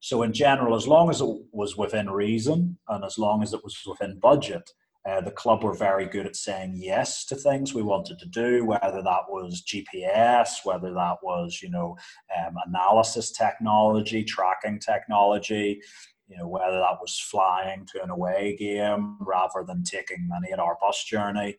[0.00, 3.64] So, in general, as long as it was within reason and as long as it
[3.64, 4.70] was within budget,
[5.08, 8.66] uh, the club were very good at saying yes to things we wanted to do,
[8.66, 11.96] whether that was GPS, whether that was, you know,
[12.38, 15.80] um, analysis technology, tracking technology,
[16.28, 20.58] you know, whether that was flying to an away game rather than taking an eight
[20.58, 21.56] hour bus journey.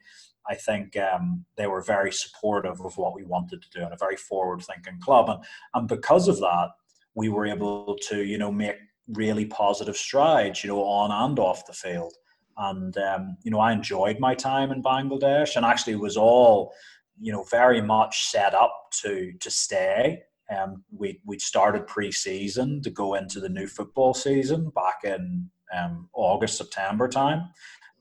[0.48, 3.98] I think um, they were very supportive of what we wanted to do and a
[3.98, 5.30] very forward thinking club.
[5.30, 5.40] And,
[5.74, 6.70] and because of that,
[7.16, 8.76] we were able to, you know, make
[9.08, 12.14] really positive strides, you know, on and off the field.
[12.58, 16.74] And, um, you know, I enjoyed my time in Bangladesh and actually was all,
[17.20, 20.24] you know, very much set up to, to stay.
[20.50, 26.10] Um, we, we started pre-season to go into the new football season back in um,
[26.14, 27.50] August, September time.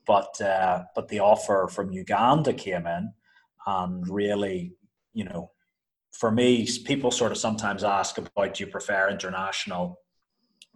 [0.07, 3.13] But, uh, but the offer from Uganda came in
[3.67, 4.75] and really,
[5.15, 5.51] you know,
[6.13, 10.01] for me, people sort of sometimes ask about do you prefer international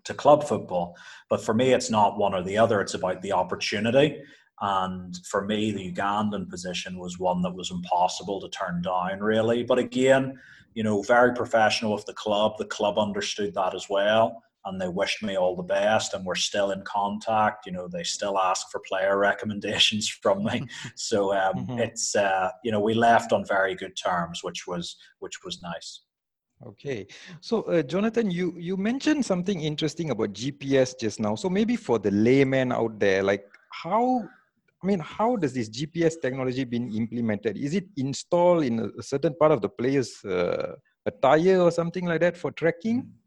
[0.05, 0.97] to club football?
[1.31, 2.81] But for me, it's not one or the other.
[2.81, 4.21] It's about the opportunity.
[4.61, 9.63] And for me, the Ugandan position was one that was impossible to turn down, really.
[9.63, 10.39] But again,
[10.75, 12.53] you know, very professional with the club.
[12.59, 16.35] The club understood that as well and they wished me all the best and we're
[16.35, 17.67] still in contact.
[17.67, 20.67] You know they still ask for player recommendations from me.
[20.97, 21.79] So um, mm-hmm.
[21.79, 26.03] it's uh, you know we left on very good terms which was which was nice.
[26.67, 27.07] Okay.
[27.41, 31.35] So uh, jonathan you you mentioned something interesting about gps just now.
[31.35, 34.29] So maybe for the layman out there like how
[34.83, 37.57] I mean, how does this GPS technology been implemented?
[37.57, 42.21] Is it installed in a certain part of the player's uh, attire or something like
[42.21, 43.03] that for tracking?
[43.03, 43.19] Mm-hmm.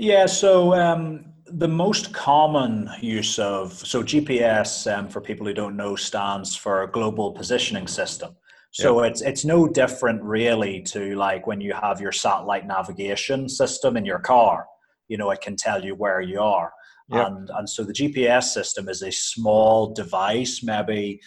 [0.00, 5.76] Yeah, so um, the most common use of so GPS um, for people who don't
[5.76, 8.34] know stands for Global Positioning System.
[8.70, 9.10] So yep.
[9.10, 14.06] it's it's no different really to like when you have your satellite navigation system in
[14.06, 14.66] your car.
[15.08, 16.72] You know, it can tell you where you are.
[17.10, 17.26] Yep.
[17.26, 21.20] And and so the GPS system is a small device, maybe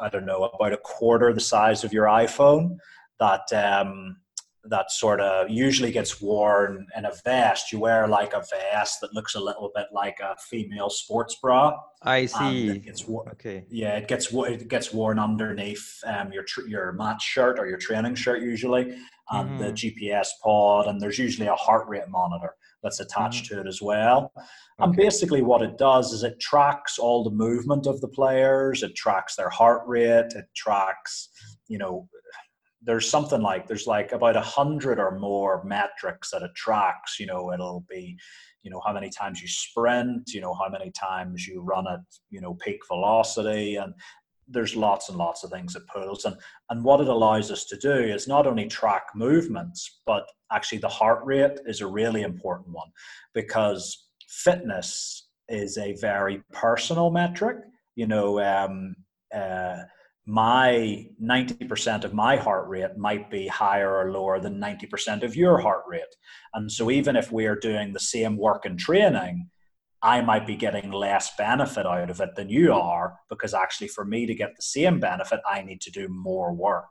[0.00, 2.76] I don't know about a quarter the size of your iPhone
[3.20, 4.16] that um,
[4.64, 7.72] that sort of usually gets worn in a vest.
[7.72, 11.76] You wear like a vest that looks a little bit like a female sports bra.
[12.02, 12.68] I see.
[12.68, 13.64] It gets worn, okay.
[13.70, 18.14] Yeah, it gets it gets worn underneath um, your your match shirt or your training
[18.14, 18.96] shirt usually,
[19.30, 19.58] and mm-hmm.
[19.58, 23.56] the GPS pod, and there's usually a heart rate monitor that's attached mm-hmm.
[23.56, 24.32] to it as well.
[24.36, 24.46] Okay.
[24.80, 28.82] And basically, what it does is it tracks all the movement of the players.
[28.82, 30.32] It tracks their heart rate.
[30.34, 31.28] It tracks,
[31.68, 32.08] you know,
[32.82, 37.18] there's something like there's like about a hundred or more metrics that it tracks.
[37.18, 38.16] You know, it'll be,
[38.62, 42.00] you know, how many times you sprint, you know, how many times you run at,
[42.30, 43.92] you know, peak velocity, and
[44.48, 46.24] there's lots and lots of things it pulls.
[46.24, 46.36] And
[46.70, 50.88] and what it allows us to do is not only track movements, but actually the
[50.88, 52.88] heart rate is a really important one
[53.34, 57.56] because fitness is a very personal metric.
[57.96, 58.96] You know, um,
[59.34, 59.78] uh,
[60.26, 65.58] my 90% of my heart rate might be higher or lower than 90% of your
[65.58, 66.02] heart rate.
[66.52, 69.48] And so, even if we're doing the same work and training,
[70.02, 74.04] I might be getting less benefit out of it than you are because actually, for
[74.04, 76.86] me to get the same benefit, I need to do more work.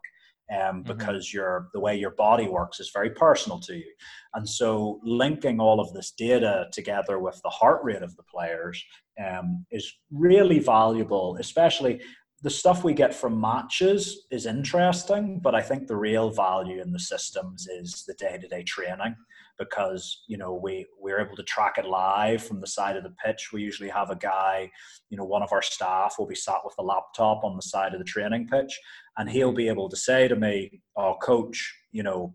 [0.50, 0.98] Um, mm-hmm.
[0.98, 1.38] because mm-hmm.
[1.38, 3.94] your the way your body works is very personal to you,
[4.34, 8.82] and so linking all of this data together with the heart rate of the players
[9.22, 12.00] um, is really valuable, especially
[12.44, 16.92] the stuff we get from matches is interesting, but I think the real value in
[16.92, 19.16] the systems is the day to day training
[19.58, 23.14] because you know we we're able to track it live from the side of the
[23.24, 23.50] pitch.
[23.52, 24.72] We usually have a guy,
[25.10, 27.94] you know, one of our staff will be sat with a laptop on the side
[27.94, 28.80] of the training pitch,
[29.18, 32.34] and he'll be able to say to me, "Oh, coach, you know,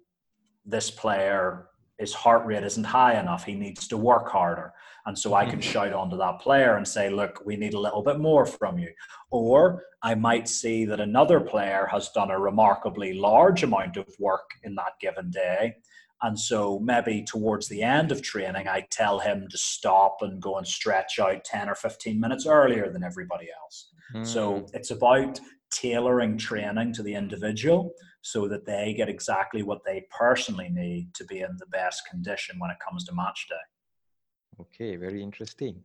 [0.64, 1.68] this player
[2.02, 3.44] his heart rate isn't high enough.
[3.44, 4.72] He needs to work harder.
[5.06, 5.70] And so I can mm-hmm.
[5.70, 8.90] shout onto that player and say, look, we need a little bit more from you.
[9.30, 14.50] Or I might see that another player has done a remarkably large amount of work
[14.64, 15.76] in that given day.
[16.22, 20.56] And so maybe towards the end of training, I tell him to stop and go
[20.56, 23.88] and stretch out 10 or 15 minutes earlier than everybody else.
[24.14, 24.26] Mm.
[24.26, 25.40] So it's about
[25.72, 31.24] tailoring training to the individual so that they get exactly what they personally need to
[31.24, 34.60] be in the best condition when it comes to match day.
[34.60, 35.82] Okay, very interesting.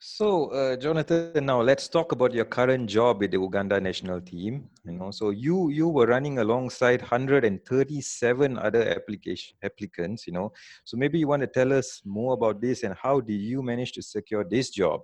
[0.00, 4.68] So, uh, Johnathan, now let's talk about your current job with the Uganda national team.
[4.84, 10.28] You know, so you you were running alongside 137 other application applicants.
[10.28, 10.52] You know,
[10.84, 13.90] so maybe you want to tell us more about this and how did you manage
[13.92, 15.00] to secure this job?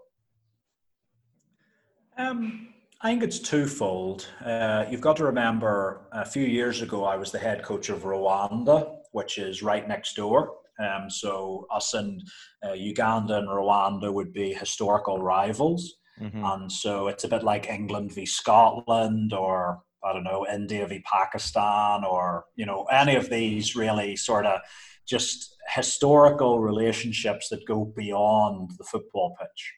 [2.16, 2.68] Um,
[3.00, 4.28] I think it's twofold.
[4.44, 8.04] Uh, you've got to remember a few years ago, I was the head coach of
[8.04, 10.54] Rwanda, which is right next door.
[10.78, 12.22] Um, so, us and
[12.66, 15.94] uh, Uganda and Rwanda would be historical rivals.
[16.20, 16.44] Mm-hmm.
[16.44, 21.00] And so, it's a bit like England v Scotland or I don't know, India v
[21.00, 24.60] Pakistan or, you know, any of these really sort of
[25.06, 29.74] just historical relationships that go beyond the football pitch.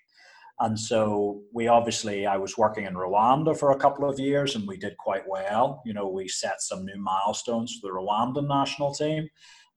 [0.59, 4.67] And so we obviously, I was working in Rwanda for a couple of years and
[4.67, 5.83] we did quite well.
[5.85, 9.29] You know, we set some new milestones for the Rwandan national team.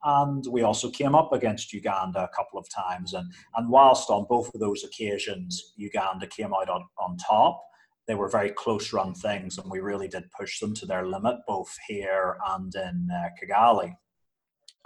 [0.03, 3.13] And we also came up against Uganda a couple of times.
[3.13, 7.61] And, and whilst on both of those occasions, Uganda came out on, on top,
[8.07, 9.57] they were very close run things.
[9.57, 13.93] And we really did push them to their limit, both here and in uh, Kigali.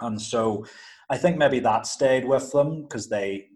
[0.00, 0.66] And so
[1.08, 3.48] I think maybe that stayed with them because they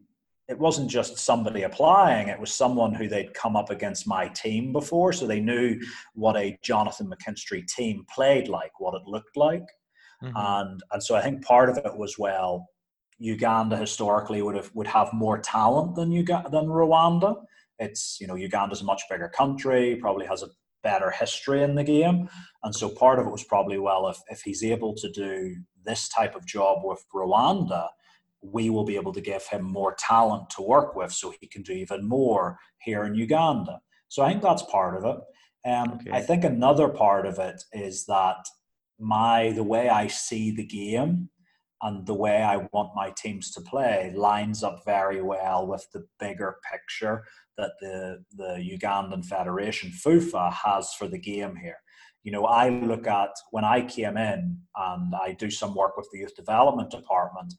[0.48, 4.72] it wasn't just somebody applying, it was someone who they'd come up against my team
[4.72, 5.12] before.
[5.12, 5.78] So they knew
[6.14, 9.66] what a Johnathan McKinstry team played like, what it looked like.
[10.22, 10.36] Mm-hmm.
[10.36, 12.68] And and so I think part of it was well,
[13.18, 17.36] Uganda historically would have would have more talent than Uganda than Rwanda.
[17.78, 20.48] It's you know Uganda's a much bigger country, probably has a
[20.82, 22.28] better history in the game,
[22.62, 26.08] and so part of it was probably well if if he's able to do this
[26.08, 27.88] type of job with Rwanda,
[28.42, 31.62] we will be able to give him more talent to work with so he can
[31.62, 33.80] do even more here in Uganda.
[34.08, 35.68] So I think that's part of it.
[35.68, 36.10] Um, okay.
[36.12, 38.36] I think another part of it is that
[38.98, 41.30] my the way I see the game
[41.82, 46.04] and the way I want my teams to play lines up very well with the
[46.18, 47.24] bigger picture
[47.56, 51.78] that the the Ugandan Federation FUFA has for the game here.
[52.24, 56.08] You know, I look at when I came in and I do some work with
[56.12, 57.54] the youth development department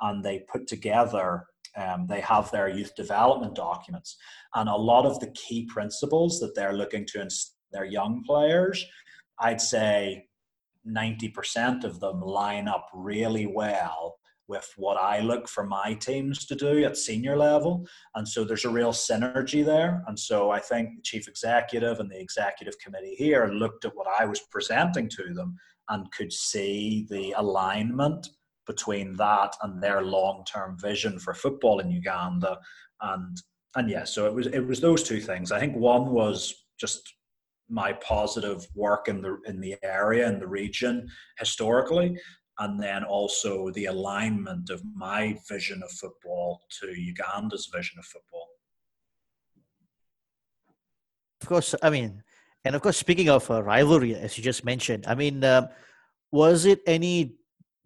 [0.00, 4.18] and they put together um, they have their youth development documents
[4.54, 8.84] and a lot of the key principles that they're looking to instill their young players
[9.40, 10.26] i'd say
[10.86, 14.16] 90% of them line up really well
[14.48, 18.64] with what i look for my teams to do at senior level and so there's
[18.64, 23.14] a real synergy there and so i think the chief executive and the executive committee
[23.16, 25.56] here looked at what i was presenting to them
[25.88, 28.28] and could see the alignment
[28.66, 32.58] between that and their long-term vision for football in Uganda.
[33.00, 33.36] And
[33.74, 35.50] and yeah, so it was it was those two things.
[35.50, 37.14] I think one was just
[37.72, 41.08] my positive work in the in the area in the region
[41.38, 42.08] historically,
[42.58, 46.48] and then also the alignment of my vision of football
[46.80, 48.46] to Uganda's vision of football.
[51.40, 52.22] Of course, I mean
[52.64, 55.68] And of course, speaking of uh, rivalry, as you just mentioned, I mean, um,
[56.30, 57.34] was it any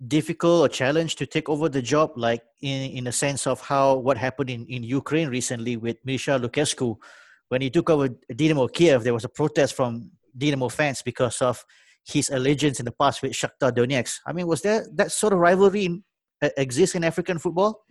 [0.06, 3.96] difficult or challenge to take over the job, like in, in a sense of how
[3.96, 6.96] what happened in, in Ukraine recently with Mircea Lucescu?
[7.48, 11.64] When he took over Dynamo Kiev, there was a protest from Dynamo fans because of
[12.04, 14.18] his allegiance in the past with Shakhtar Donetsk.
[14.26, 16.04] I mean, was there that sort of rivalry in,
[16.42, 17.84] uh, exist in African football?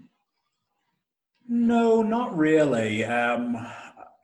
[1.48, 3.04] No, not really.
[3.04, 3.58] Um,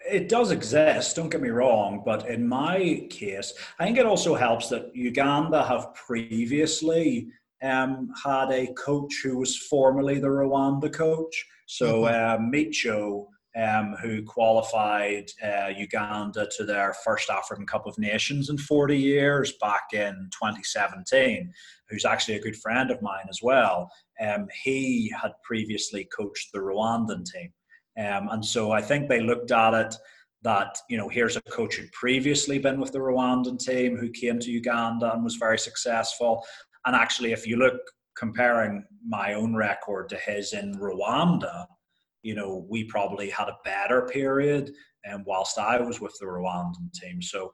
[0.09, 4.34] it does exist, don't get me wrong, but in my case, I think it also
[4.36, 7.27] helps that Uganda have previously
[7.61, 11.45] um, had a coach who was formerly the Rwanda coach.
[11.67, 12.43] So mm-hmm.
[12.43, 18.57] uh, Micho um, who qualified uh, Uganda to their first African Cup of Nations in
[18.57, 21.51] 40 years back in 2017,
[21.89, 23.91] who's actually a good friend of mine as well.
[24.21, 27.51] Um, he had previously coached the Rwandan team.
[27.97, 29.95] Um, and so I think they looked at it
[30.43, 34.39] that, you know, here's a coach who'd previously been with the Rwandan team who came
[34.39, 36.43] to Uganda and was very successful.
[36.85, 37.79] And actually, if you look
[38.17, 41.65] comparing my own record to his in Rwanda,
[42.24, 44.72] you know, we probably had a better period
[45.03, 47.22] and um, whilst I was with the Rwandan team.
[47.22, 47.51] So,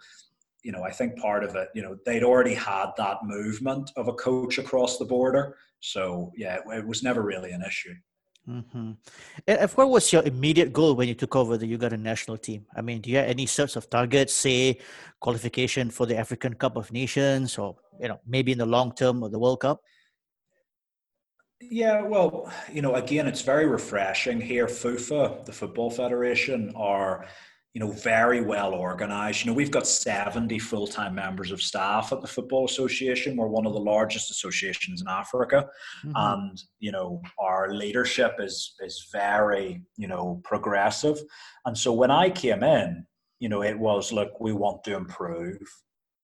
[0.63, 4.07] you know, I think part of it, you know, they'd already had that movement of
[4.07, 5.55] a coach across the border.
[5.80, 7.93] So, yeah, it, was never really an issue.
[8.49, 8.91] Mm-hmm.
[9.76, 12.65] What was your immediate goal when you took over the Ugandan national team?
[12.76, 14.80] I mean, do you have any sorts of targets, say
[15.20, 19.22] qualification for the African Cup of Nations, or you know, maybe in the long term
[19.24, 19.82] of the World Cup?
[21.60, 24.68] Yeah, well, you know, again, it's very refreshing here.
[24.68, 27.26] FUFA, the Football Federation, are
[27.74, 29.43] you know very well organized.
[29.43, 33.36] You know, we've got seventy full-time members of staff at the Football Association.
[33.36, 35.68] We're one of the largest associations in Africa,
[36.05, 36.12] mm-hmm.
[36.16, 41.18] and you know, our leadership is is very you know progressive.
[41.66, 43.05] And so when I came in,
[43.39, 45.58] you know, it was look, we want to improve.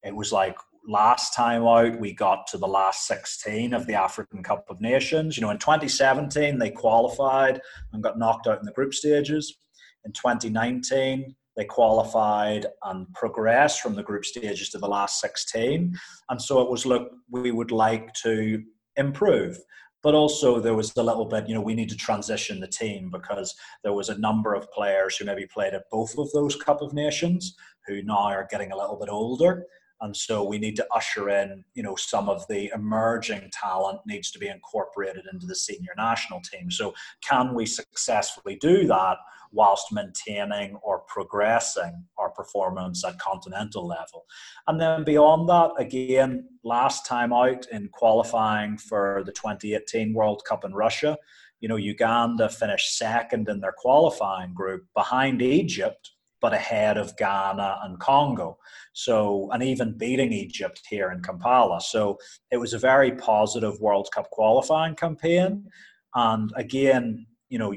[0.04, 0.58] It was like
[0.88, 5.38] last time out, we got to the last 16 of the African Cup of Nations.
[5.38, 7.62] You know, in 2017, they qualified
[7.92, 9.58] and got knocked out in the group stages.
[10.06, 15.94] In 2019, they qualified and progressed from the group stages to the last 16.
[16.30, 18.62] And so it was, look, we would like to
[18.96, 19.58] improve.
[20.02, 23.10] But also, there was a little bit, you know, we need to transition the team
[23.10, 26.82] because there was a number of players who maybe played at both of those Cup
[26.82, 27.56] of Nations
[27.88, 29.66] who now are getting a little bit older
[30.02, 34.32] and so we need to usher in you know some of the emerging talent needs
[34.32, 36.70] to be incorporated into the senior national team.
[36.70, 36.94] So
[37.28, 39.18] can we successfully do that
[39.52, 44.26] whilst maintaining or progressing our performance at continental level?
[44.68, 50.64] And then beyond that again last time out in qualifying for the 2018 world cup
[50.64, 51.18] in russia
[51.60, 56.12] you know uganda finished second in their qualifying group behind egypt
[56.44, 58.58] but ahead of Ghana and Congo.
[58.92, 61.80] So, and even beating Egypt here in Kampala.
[61.80, 62.18] So,
[62.52, 65.66] it was a very positive World Cup qualifying campaign.
[66.14, 67.74] And again, you know,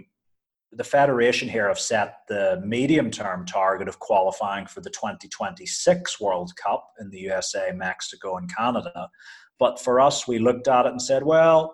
[0.73, 6.51] the federation here have set the medium term target of qualifying for the 2026 World
[6.63, 9.09] Cup in the USA, Mexico, and Canada.
[9.61, 11.73] But for us, we looked at it and said, well,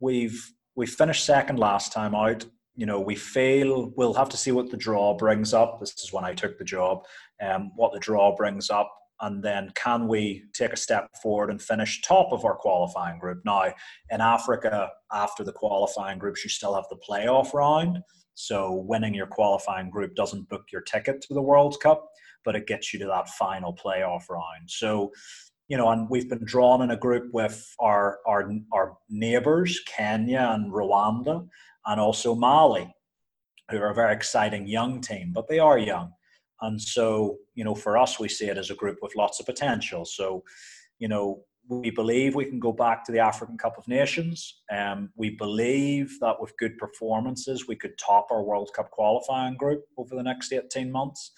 [0.00, 0.42] we've
[0.74, 2.46] we finished second last time out
[2.76, 3.92] you know, we fail.
[3.96, 5.80] We'll have to see what the draw brings up.
[5.80, 7.04] This is when I took the job.
[7.42, 11.62] Um, what the draw brings up, and then can we take a step forward and
[11.62, 13.40] finish top of our qualifying group?
[13.44, 13.72] Now,
[14.10, 17.98] in Africa, after the qualifying groups, you still have the playoff round.
[18.34, 22.08] So, winning your qualifying group doesn't book your ticket to the World Cup,
[22.44, 24.68] but it gets you to that final playoff round.
[24.68, 25.12] So,
[25.68, 30.50] you know, and we've been drawn in a group with our our our neighbours, Kenya
[30.52, 31.48] and Rwanda,
[31.86, 32.94] and also Mali,
[33.70, 36.12] who are a very exciting young team, but they are young.
[36.60, 39.46] And so, you know, for us, we see it as a group with lots of
[39.46, 40.04] potential.
[40.04, 40.44] So,
[40.98, 44.62] you know, we believe we can go back to the African Cup of Nations.
[44.70, 49.84] Um, we believe that with good performances, we could top our World Cup qualifying group
[49.96, 51.32] over the next 18 months.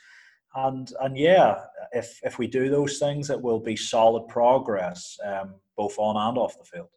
[0.54, 1.60] And, and yeah,
[1.92, 6.38] if, if we do those things, it will be solid progress, um, both on and
[6.38, 6.88] off the field.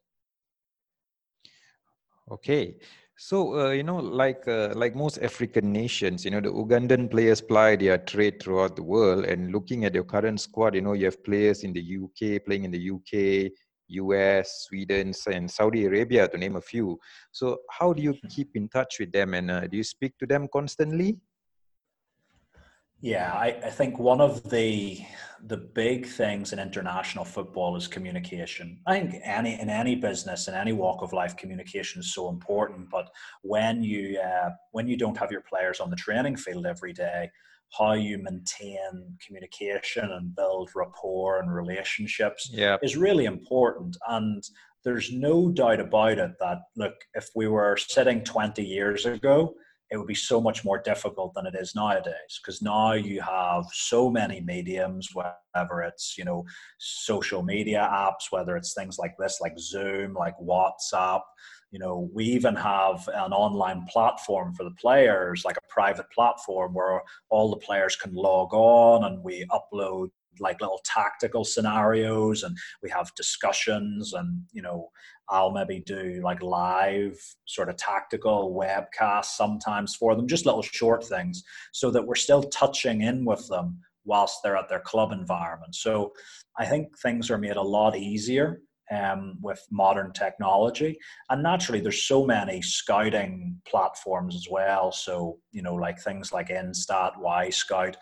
[2.32, 2.78] Okay,
[3.20, 7.42] so uh, you know, like uh, like most African nations, you know, the Ugandan players
[7.42, 9.26] ply their trade throughout the world.
[9.26, 12.64] And looking at your current squad, you know, you have players in the UK playing
[12.64, 13.52] in the UK,
[13.90, 16.98] US, Sweden, and Saudi Arabia, to name a few.
[17.34, 18.28] So, how do you hmm.
[18.30, 21.18] keep in touch with them, and uh, do you speak to them constantly?
[23.02, 25.00] Yeah, I, I think one of the
[25.46, 28.78] the big things in international football is communication.
[28.86, 32.90] I think any in any business in any walk of life, communication is so important.
[32.90, 33.10] But
[33.42, 37.30] when you uh, when you don't have your players on the training field every day,
[37.78, 42.80] how you maintain communication and build rapport and relationships yep.
[42.84, 43.96] is really important.
[44.10, 44.44] And
[44.84, 49.54] there's no doubt about it that look, if we were sitting 20 years ago,
[49.92, 53.66] it would be so much more difficult than it is nowadays because now you have
[53.72, 56.46] so many mediums whether it's you know
[56.78, 61.22] social media apps whether it's things like this like zoom like whatsapp.
[61.72, 66.74] You know we even have an online platform for the players like a private platform
[66.74, 70.10] where all the players can log on and we upload
[70.40, 74.90] like little tactical scenarios and we have discussions and you know
[75.30, 81.04] i'll maybe do like live sort of tactical webcasts sometimes for them just little short
[81.04, 85.74] things so that we're still touching in with them whilst they're at their club environment
[85.76, 86.12] so
[86.58, 88.62] i think things are made a lot easier
[88.92, 90.98] um, with modern technology.
[91.30, 94.92] And naturally, there's so many scouting platforms as well.
[94.92, 97.96] So, you know, like things like Instat, Wyscout,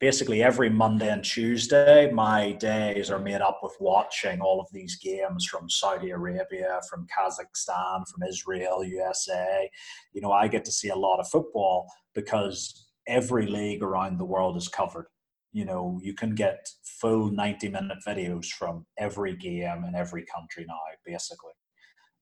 [0.00, 4.96] basically every Monday and Tuesday, my days are made up with watching all of these
[4.96, 9.70] games from Saudi Arabia, from Kazakhstan, from Israel, USA.
[10.14, 14.24] You know, I get to see a lot of football because every league around the
[14.24, 15.06] world is covered.
[15.52, 20.64] You know, you can get full 90 minute videos from every game in every country
[20.66, 21.52] now, basically.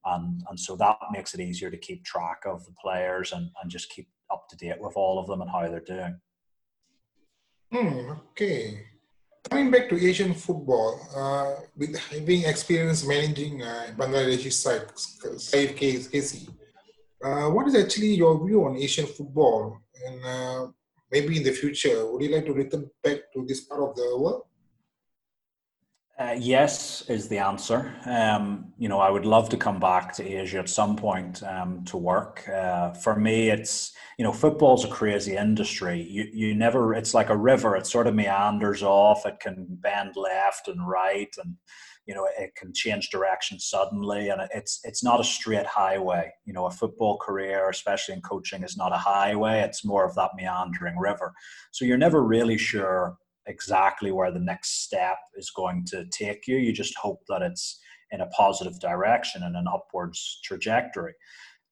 [0.03, 3.71] And, and so that makes it easier to keep track of the players and, and
[3.71, 6.19] just keep up to date with all of them and how they're doing.
[7.71, 8.81] Hmm, okay.
[9.49, 14.87] Coming back to Asian football, uh, with having experience managing uh, Bangladeshi side,
[15.37, 16.49] Saif KC,
[17.23, 19.77] uh, what is actually your view on Asian football?
[20.05, 20.67] And uh,
[21.11, 24.17] maybe in the future, would you like to return back to this part of the
[24.17, 24.48] world?
[26.19, 27.95] Uh, yes, is the answer.
[28.05, 31.85] Um, you know, I would love to come back to Asia at some point um,
[31.85, 32.43] to work.
[32.49, 36.01] Uh, for me, it's you know, football's a crazy industry.
[36.01, 36.93] You you never.
[36.93, 37.77] It's like a river.
[37.77, 39.25] It sort of meanders off.
[39.25, 41.55] It can bend left and right, and
[42.05, 44.27] you know, it can change direction suddenly.
[44.27, 46.33] And it's it's not a straight highway.
[46.43, 49.61] You know, a football career, especially in coaching, is not a highway.
[49.61, 51.31] It's more of that meandering river.
[51.71, 53.15] So you're never really sure
[53.49, 56.57] exactly where the next step is going to take you.
[56.57, 57.81] You just hope that it's
[58.11, 61.13] in a positive direction and an upwards trajectory.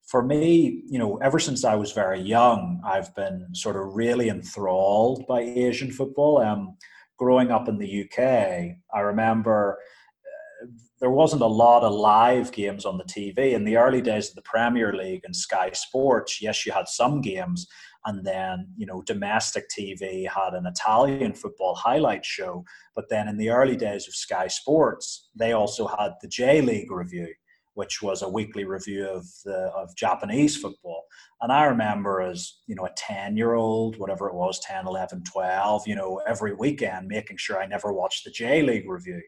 [0.05, 4.30] For me, you know, ever since I was very young, I've been sort of really
[4.30, 6.39] enthralled by Asian football.
[6.39, 6.78] Um,
[7.17, 9.78] growing up in the UK, I remember
[10.63, 10.67] uh,
[11.01, 13.53] there wasn't a lot of live games on the TV.
[13.53, 17.19] In the early days of the Premier League and Sky Sports, yes, you had some
[17.19, 17.67] games,
[18.08, 22.64] and then you know domestic TV had an Italian football highlight show.
[22.95, 26.91] But then in the early days of Sky Sports, they also had the J League
[26.91, 27.28] review,
[27.76, 31.03] which was a weekly review of the of Japanese football.
[31.41, 35.24] And I remember as you know a 10 year old, whatever it was, 10, 11,
[35.24, 39.22] 12, you know, every weekend making sure I never watched the J League review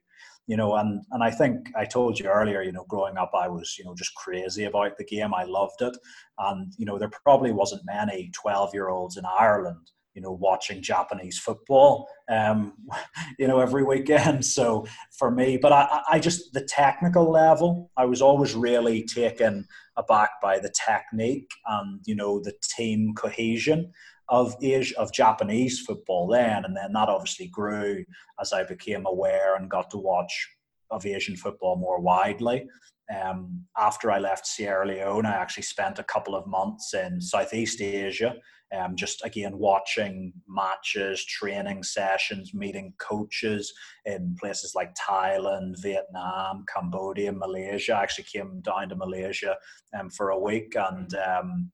[0.50, 3.48] you know, and and I think I told you earlier, you know, growing up, I
[3.48, 5.32] was you know just crazy about the game.
[5.32, 5.96] I loved it,
[6.40, 10.82] and you know, there probably wasn't many twelve year olds in Ireland, you know, watching
[10.82, 12.74] Japanese football, um,
[13.38, 14.44] you know, every weekend.
[14.44, 14.88] So
[15.20, 20.32] for me, but I, I just the technical level, I was always really taken aback
[20.42, 23.92] by the technique and you know the team cohesion
[24.30, 28.04] of Asia, of Japanese football then, and then that obviously grew
[28.40, 30.50] as I became aware and got to watch
[30.92, 32.68] of Asian football more widely.
[33.16, 37.82] Um, after I left Sierra Leone, I actually spent a couple of months in Southeast
[37.82, 38.36] Asia,
[38.76, 43.74] um, just again watching matches, training sessions, meeting coaches
[44.06, 47.94] in places like Thailand, Vietnam, Cambodia, Malaysia.
[47.96, 49.56] I actually came down to Malaysia
[50.00, 51.72] um, for a week and um,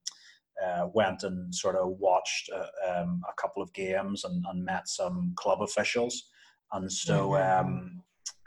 [0.64, 4.88] uh, went and sort of watched uh, um, a couple of games and, and, met
[4.88, 6.30] some club officials.
[6.72, 7.68] And so mm-hmm.
[7.68, 8.02] um,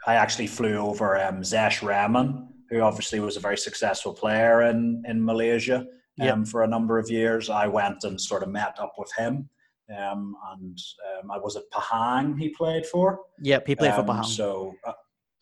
[0.06, 5.02] I actually flew over um, Zesh Rehman, who obviously was a very successful player in,
[5.06, 5.86] in Malaysia
[6.16, 6.34] yep.
[6.34, 7.48] Um, for a number of years.
[7.48, 9.48] I went and sort of met up with him.
[9.90, 10.78] Um, and
[11.18, 13.20] um, I was at Pahang he played for.
[13.42, 14.24] Yep, he played for Pahang.
[14.24, 14.92] So, uh,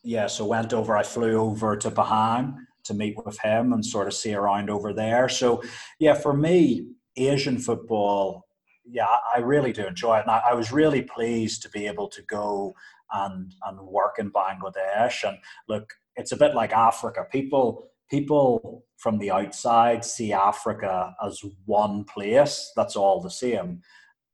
[0.05, 2.55] yeah, so went over, I flew over to Pahang
[2.89, 5.29] to meet with him and sort of see around over there.
[5.29, 5.63] So,
[6.01, 8.47] yeah, for me, Asian football,
[8.85, 10.23] yeah, I really do enjoy it.
[10.23, 12.75] And I, I was really pleased to be able to go
[13.13, 15.27] and and work in Bangladesh.
[15.29, 17.25] And look, it's a bit like Africa.
[17.31, 23.81] People people from the outside see Africa as one place that's all the same.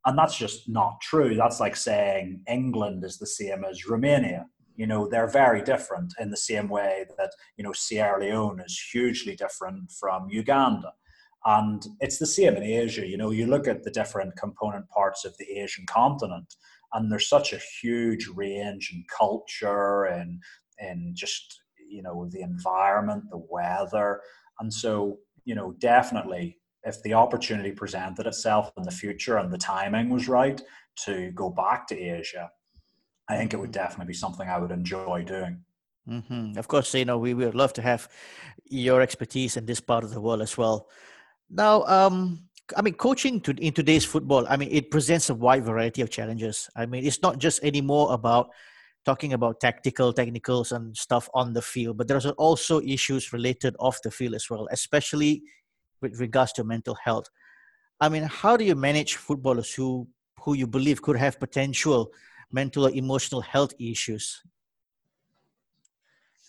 [0.07, 1.35] and that's just not true.
[1.35, 4.47] That's like saying England is the same as Romania.
[4.77, 8.79] You know, they're very different in the same way that, you know, Sierra Leone is
[8.93, 10.93] hugely different from Uganda.
[11.45, 13.07] And it's the same in Asia.
[13.07, 16.55] You know, you look at the different component parts of the Asian continent,
[16.95, 20.41] and there's such a huge range in culture and
[20.79, 24.23] and just you know the environment, the weather,
[24.61, 29.59] and so you know definitely if the opportunity presented itself in the future and the
[29.59, 30.61] timing was right
[30.97, 32.51] to go back to Asia,
[33.29, 35.65] I think it would definitely be something I would enjoy doing.
[36.09, 36.59] Mm-hmm.
[36.59, 38.09] Of course, you know we would love to have
[38.67, 40.89] your expertise in this part of the world as well.
[41.49, 45.65] Now, um, I mean, coaching to, in today's football, I mean, it presents a wide
[45.65, 46.69] variety of challenges.
[46.77, 48.51] I mean, it's not just anymore about
[49.05, 54.01] talking about tactical, technicals, and stuff on the field, but there's also issues related off
[54.03, 55.43] the field as well, especially
[56.01, 57.29] with regards to mental health.
[58.01, 60.09] I mean, how do you manage footballers who
[60.41, 62.13] who you believe could have potential
[62.55, 64.41] mental or emotional health issues?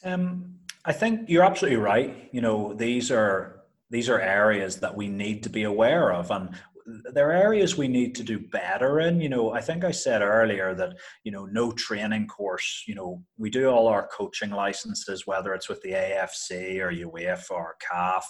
[0.03, 2.29] Um, I think you're absolutely right.
[2.31, 6.49] You know, these are these are areas that we need to be aware of and
[6.85, 10.21] there are areas we need to do better in you know i think i said
[10.21, 15.25] earlier that you know no training course you know we do all our coaching licenses
[15.25, 18.27] whether it's with the afc or uefa or caf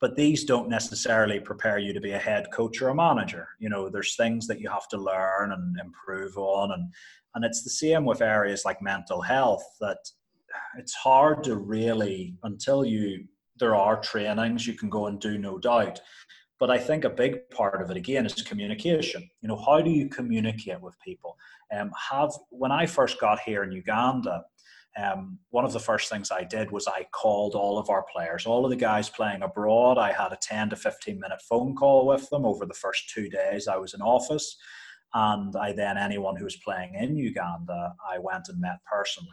[0.00, 3.68] but these don't necessarily prepare you to be a head coach or a manager you
[3.68, 6.92] know there's things that you have to learn and improve on and
[7.34, 9.98] and it's the same with areas like mental health that
[10.78, 13.26] it's hard to really until you
[13.58, 16.00] there are trainings you can go and do, no doubt.
[16.58, 19.28] But I think a big part of it again is communication.
[19.42, 21.36] You know, how do you communicate with people?
[21.76, 24.44] Um, have when I first got here in Uganda,
[24.96, 28.46] um, one of the first things I did was I called all of our players,
[28.46, 29.98] all of the guys playing abroad.
[29.98, 33.28] I had a 10 to 15 minute phone call with them over the first two
[33.28, 34.56] days I was in office.
[35.14, 39.30] And I then, anyone who was playing in Uganda, I went and met personally.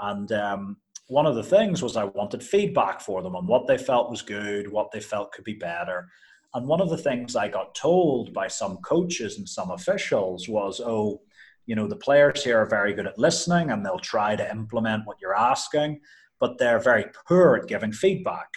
[0.00, 0.76] And um,
[1.08, 4.22] one of the things was I wanted feedback for them on what they felt was
[4.22, 6.08] good, what they felt could be better.
[6.54, 10.80] And one of the things I got told by some coaches and some officials was,
[10.80, 11.22] oh,
[11.66, 15.06] you know, the players here are very good at listening and they'll try to implement
[15.06, 16.00] what you're asking,
[16.40, 18.48] but they're very poor at giving feedback.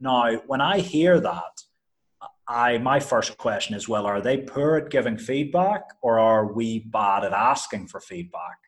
[0.00, 1.62] Now, when I hear that,
[2.46, 6.80] I my first question is, well, are they poor at giving feedback or are we
[6.80, 8.58] bad at asking for feedback?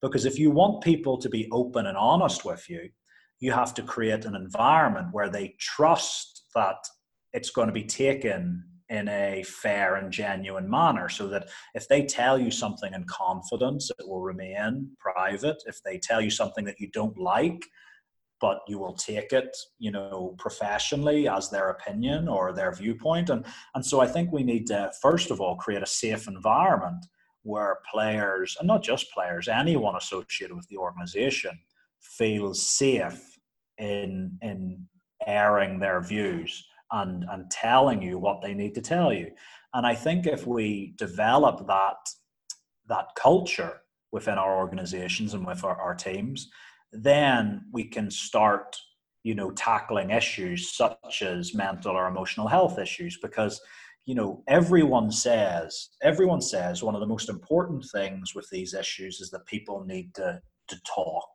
[0.00, 2.88] Because if you want people to be open and honest with you,
[3.40, 6.76] you have to create an environment where they trust that
[7.32, 12.04] it's going to be taken in a fair and genuine manner so that if they
[12.04, 15.62] tell you something in confidence, it will remain private.
[15.66, 17.64] If they tell you something that you don't like,
[18.40, 23.30] but you will take it, you know, professionally as their opinion or their viewpoint.
[23.30, 27.06] And, and so I think we need to, first of all, create a safe environment
[27.42, 31.58] where players, and not just players, anyone associated with the organization
[32.00, 33.38] feels safe
[33.78, 34.86] in in
[35.26, 39.30] airing their views and and telling you what they need to tell you.
[39.74, 41.96] And I think if we develop that
[42.88, 43.80] that culture
[44.12, 46.48] within our organizations and with our, our teams,
[46.92, 48.76] then we can start
[49.24, 53.18] you know tackling issues such as mental or emotional health issues.
[53.20, 53.60] Because
[54.04, 59.20] you know everyone says everyone says one of the most important things with these issues
[59.20, 61.28] is that people need to to talk.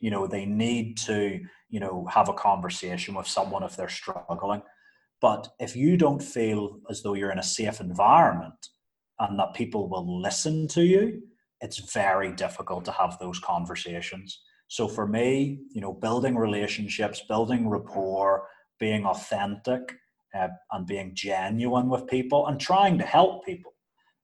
[0.00, 4.62] You know they need to you know have a conversation with someone if they're struggling
[5.26, 8.60] but if you don't feel as though you're in a safe environment
[9.18, 11.04] and that people will listen to you
[11.60, 14.28] it's very difficult to have those conversations
[14.68, 15.30] so for me
[15.74, 18.32] you know building relationships building rapport
[18.78, 19.84] being authentic
[20.34, 23.72] uh, and being genuine with people and trying to help people.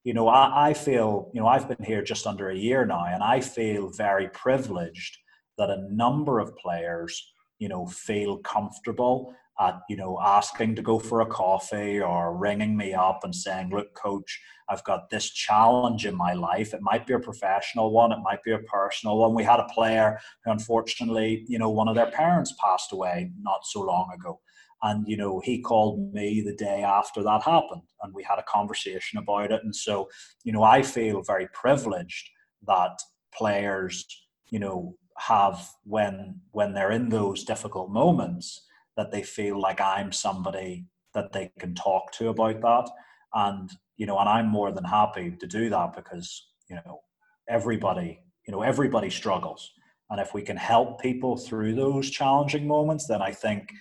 [0.05, 3.05] You know, I, I feel, you know, I've been here just under a year now,
[3.05, 5.17] and I feel very privileged
[5.59, 10.99] that a number of players, you know, feel comfortable at, you know, asking to go
[10.99, 14.41] for a coffee or ringing me up and saying, look, coach,
[14.71, 16.73] I've got this challenge in my life.
[16.73, 19.35] It might be a professional one, it might be a personal one.
[19.35, 23.61] We had a player who, unfortunately, you know, one of their parents passed away not
[23.65, 24.41] so long ago.
[24.83, 28.45] And, you know, he called me the day after that happened and we had a
[28.45, 29.61] conversation about it.
[29.63, 30.09] And so,
[30.43, 32.31] you know, I feel very privileged
[32.67, 32.99] that
[33.35, 34.07] players,
[34.49, 38.67] you know, have when when they're in those difficult moments
[39.01, 42.91] that they feel like I'm somebody that they can talk to about that.
[43.35, 47.01] And, you know, and I'm more than happy to do that because, you know,
[47.49, 49.73] everybody, you know, everybody struggles.
[50.11, 53.73] And if we can help people through those challenging moments, then I think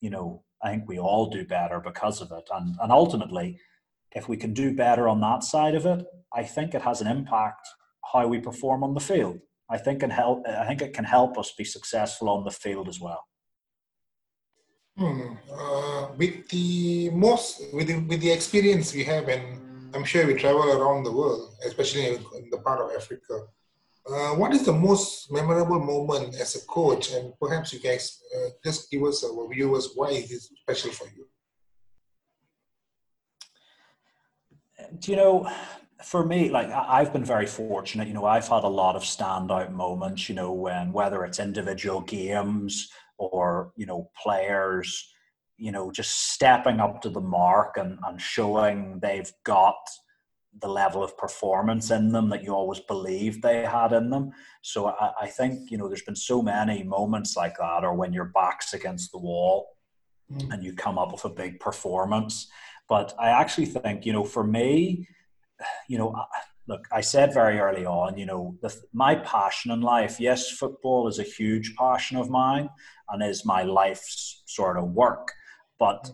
[0.00, 2.48] you know, I think we all do better because of it.
[2.52, 3.58] And, and ultimately,
[4.12, 6.04] if we can do better on that side of it,
[6.34, 7.66] I think it has an impact
[8.12, 9.38] how we perform on the field.
[9.70, 10.44] I think can help.
[10.48, 13.22] I think it can help us be successful on the field as well.
[15.00, 15.32] Hmm.
[15.50, 20.34] Uh, with the most with the, with the experience we have, and I'm sure we
[20.34, 23.46] travel around the world, especially in, the part of Africa.
[24.06, 28.48] Uh, what is the most memorable moment as a coach, and perhaps you can uh,
[28.62, 31.26] just give us our viewers why is it special for you?
[34.98, 35.50] Do you know?
[36.04, 38.08] for me, like I've been very fortunate.
[38.08, 40.28] You know, I've had a lot of standout moments.
[40.28, 42.90] You know, when whether it's individual games
[43.20, 45.12] or you know players,
[45.56, 49.76] you know, just stepping up to the mark and, and showing they've got
[50.60, 54.32] the level of performance in them that you always believed they had in them.
[54.62, 58.12] So I, I think you know there's been so many moments like that, or when
[58.12, 59.76] your back's against the wall
[60.32, 60.52] mm.
[60.52, 62.48] and you come up with a big performance.
[62.88, 65.06] But I actually think you know for me
[65.88, 66.14] you know,
[66.70, 71.08] look, I said very early on, you know, the, my passion in life, yes, football
[71.08, 72.68] is a huge passion of mine
[73.08, 75.32] and is my life's sort of work.
[75.80, 76.12] But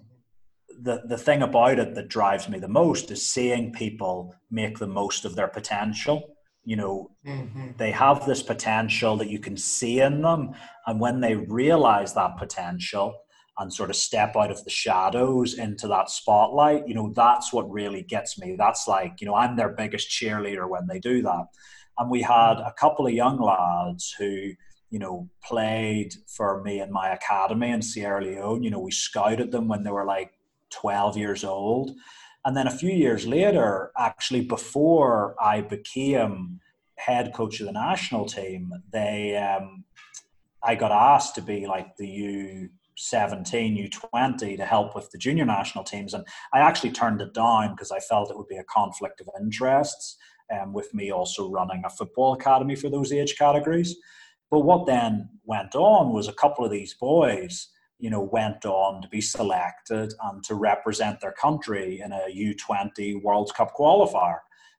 [0.80, 4.86] the, the thing about it that drives me the most is seeing people make the
[4.86, 6.22] most of their potential.
[6.64, 7.72] You know, mm-hmm.
[7.76, 10.52] they have this potential that you can see in them.
[10.86, 13.14] And when they realize that potential,
[13.58, 17.70] and sort of step out of the shadows into that spotlight, you know, that's what
[17.70, 18.54] really gets me.
[18.56, 21.46] That's like, you know, I'm their biggest cheerleader when they do that.
[21.98, 24.52] And we had a couple of young lads who,
[24.90, 28.62] you know, played for me in my academy in Sierra Leone.
[28.62, 30.32] You know, we scouted them when they were like
[30.70, 31.92] 12 years old.
[32.44, 36.60] And then a few years later, actually, before I became
[36.96, 39.84] head coach of the national team, they, um,
[40.62, 45.44] I got asked to be like the U 17, U20 to help with the junior
[45.44, 46.14] national teams.
[46.14, 49.28] And I actually turned it down because I felt it would be a conflict of
[49.40, 50.16] interests
[50.52, 53.96] um, with me also running a football academy for those age categories.
[54.50, 57.68] But what then went on was a couple of these boys,
[57.98, 63.22] you know, went on to be selected and to represent their country in a U20
[63.22, 64.38] World Cup qualifier.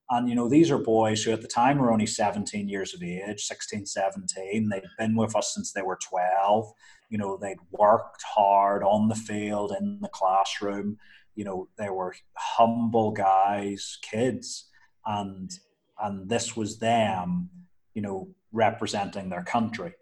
[0.09, 3.03] And, you know, these are boys who at the time were only 17 years of
[3.03, 4.69] age, 16, 17.
[4.69, 6.71] They'd been with us since they were 12
[7.09, 10.97] you know they'd worked hard on the field in the classroom
[11.35, 14.69] you know they were humble guys kids
[15.05, 15.59] and
[16.03, 17.49] and this was them
[17.93, 19.93] you know representing their country.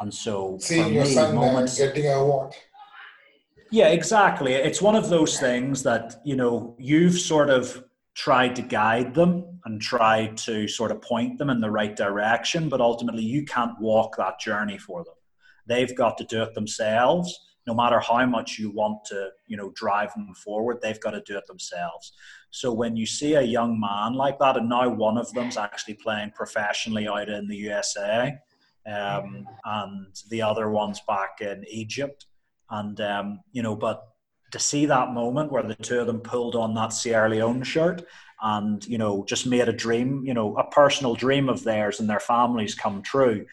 [0.00, 2.54] And so your me, moments, getting award
[3.70, 4.54] yeah exactly.
[4.54, 7.84] It's one of those things that you know you've sort of
[8.14, 12.68] tried to guide them and try to sort of point them in the right direction
[12.68, 15.14] but ultimately you can't walk that journey for them
[15.66, 17.38] They've got to do it themselves.
[17.66, 21.22] No matter how much you want to, you know, drive them forward, they've got to
[21.24, 22.12] do it themselves.
[22.50, 25.94] So when you see a young man like that, and now one of them's actually
[25.94, 28.36] playing professionally out in the USA,
[28.86, 32.26] um, and the other one's back in Egypt,
[32.70, 34.08] and um, you know, but
[34.50, 38.04] to see that moment where the two of them pulled on that Sierra Leone shirt
[38.42, 42.10] and you know just made a dream, you know, a personal dream of theirs and
[42.10, 43.46] their families come true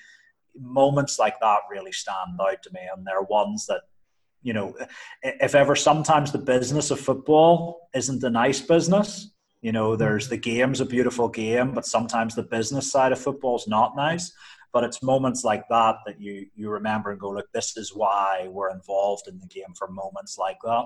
[0.59, 3.81] moments like that really stand out to me, and they're ones that
[4.41, 4.73] you know,
[5.21, 9.31] if ever sometimes the business of football isn't a nice business.
[9.61, 13.57] You know, there's the game's a beautiful game, but sometimes the business side of football
[13.57, 14.31] is not nice.
[14.71, 18.47] But it's moments like that that you you remember and go, look, this is why
[18.49, 20.85] we're involved in the game for moments like that.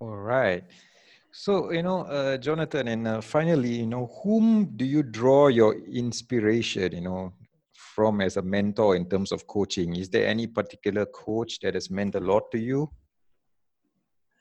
[0.00, 0.64] All right.
[1.32, 5.76] So, you know, uh, Johnathan, and uh, finally, you know, whom do you draw your
[5.86, 7.32] inspiration, you know,
[7.72, 9.94] from as a mentor in terms of coaching?
[9.94, 12.90] Is there any particular coach that has meant a lot to you?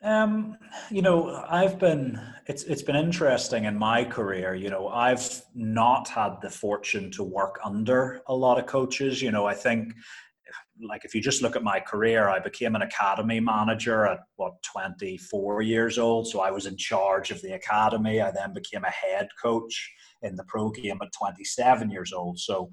[0.01, 0.57] Um,
[0.89, 4.55] you know, I've been it's it's been interesting in my career.
[4.55, 9.21] You know, I've not had the fortune to work under a lot of coaches.
[9.21, 9.93] You know, I think
[10.82, 14.61] like if you just look at my career, I became an academy manager at what
[14.63, 16.27] 24 years old.
[16.27, 18.21] So I was in charge of the academy.
[18.21, 22.39] I then became a head coach in the pro game at 27 years old.
[22.39, 22.69] So,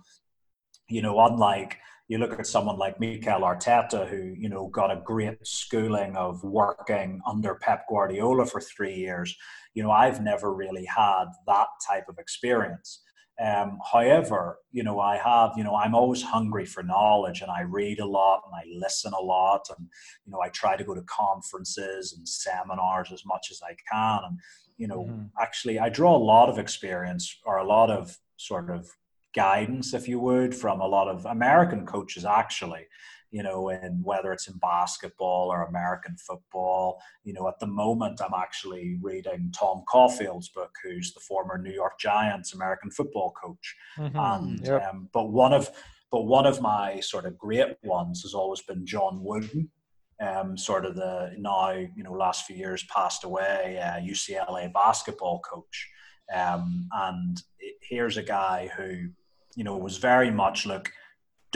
[0.89, 1.79] you know, unlike
[2.09, 6.43] you look at someone like Mikel Arteta, who you know got a great schooling of
[6.45, 9.37] working under Pep Guardiola for three years.
[9.75, 13.03] You know, I've never really had that type of experience.
[13.39, 17.63] Um, however, you know, I have, you know, I'm always hungry for knowledge and I
[17.63, 19.89] read a lot and I listen a lot and,
[20.25, 24.21] you know, I try to go to conferences and seminars as much as I can.
[24.25, 24.41] And,
[24.79, 25.27] you know, mm-hmm.
[25.39, 28.89] actually, I draw a lot of experience or a lot of sort of
[29.35, 32.87] guidance, if you would, from a lot of American coaches, actually.
[33.31, 37.01] You know, in whether it's in basketball or American football.
[37.25, 41.73] You know, at the moment, I'm actually reading Tom Caulfield's book, who's the former New
[41.73, 43.77] York Giants American football coach.
[43.99, 44.19] Mm-hmm.
[44.19, 44.89] And yep.
[44.89, 45.71] um, but one of
[46.11, 49.71] but one of my sort of great ones has always been John Wooden.
[50.19, 55.41] Um, sort of the now you know last few years passed away uh, UCLA basketball
[55.41, 55.91] coach,
[56.35, 59.11] um, and it, here's a guy who
[59.57, 60.91] you know was very much look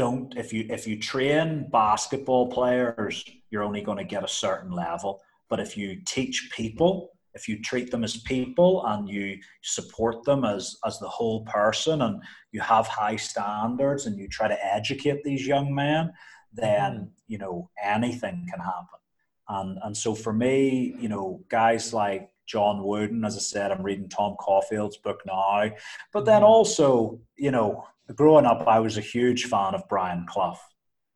[0.01, 4.73] don't if you if you train basketball players you're only going to get a certain
[4.73, 5.21] level
[5.51, 10.43] but if you teach people if you treat them as people and you support them
[10.43, 15.23] as as the whole person and you have high standards and you try to educate
[15.23, 16.11] these young men
[16.51, 17.05] then mm-hmm.
[17.29, 19.01] you know anything can happen
[19.51, 23.83] and and so for me you know guys like John Wooden as I said I'm
[23.83, 25.71] reading Tom Caulfield's book now
[26.15, 26.55] but then mm-hmm.
[26.55, 27.85] also you know
[28.15, 30.59] growing up, I was a huge fan of Brian Clough.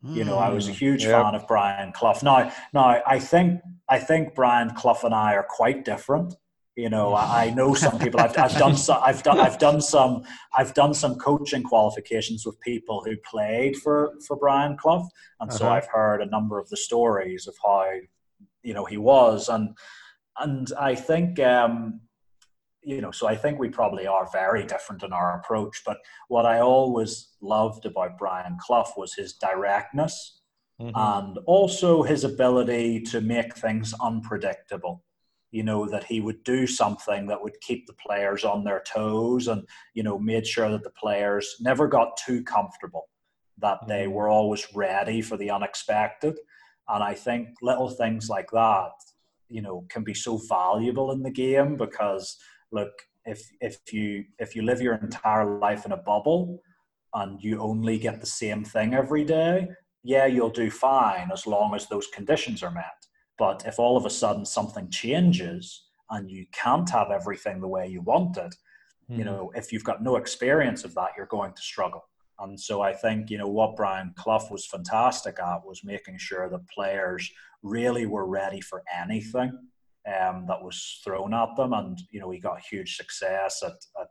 [0.05, 0.17] Mm.
[0.17, 0.77] You know, I was a hmm.
[0.77, 1.13] huge yep.
[1.13, 2.21] fan of Brian Clough.
[2.23, 6.35] Now, now I think I think Brian Clough and I are quite different.
[6.77, 8.21] You know, I, I know some people.
[8.21, 9.01] I've, I've done some.
[9.03, 9.41] I've done.
[9.41, 10.25] I've done some.
[10.53, 15.09] I've done some coaching qualifications with people who played for for Brian Clough,
[15.41, 15.59] and uh-huh.
[15.59, 17.89] so I've heard a number of the stories of how,
[18.63, 19.77] you know, he was, and
[20.39, 22.01] and I think um,
[22.85, 25.83] you know, so I think we probably are very different in our approach.
[25.85, 30.41] But what I always loved about Brian Clough was his directness
[30.81, 30.93] mm-hmm.
[30.95, 35.03] and also his ability to make things unpredictable.
[35.51, 39.47] You know, that he would do something that would keep the players on their toes
[39.47, 39.63] and,
[39.95, 43.09] you know, made sure that the players never got too comfortable,
[43.59, 43.89] that mm-hmm.
[43.89, 46.37] they were always ready for the unexpected.
[46.89, 48.91] And I think little things like that,
[49.49, 52.37] you know, can be so valuable in the game because
[52.75, 52.93] look,
[53.25, 56.61] if if you if you live your entire life in a bubble
[57.15, 59.69] and you only get the same thing every day,
[60.03, 63.07] yeah, you'll do fine as long as those conditions are met.
[63.39, 67.87] But if all of a sudden something changes and you can't have everything the way
[67.87, 68.55] you want it,
[69.11, 69.17] mm.
[69.19, 69.31] you hmm.
[69.31, 72.05] know, if you've got no experience of that, you're going to struggle.
[72.41, 76.49] And so I think, you know, what Brian Clough was fantastic at was making sure
[76.51, 77.31] that players
[77.63, 79.57] really were ready for anything
[80.07, 84.09] um, that was thrown at them, and you know he got huge success at, at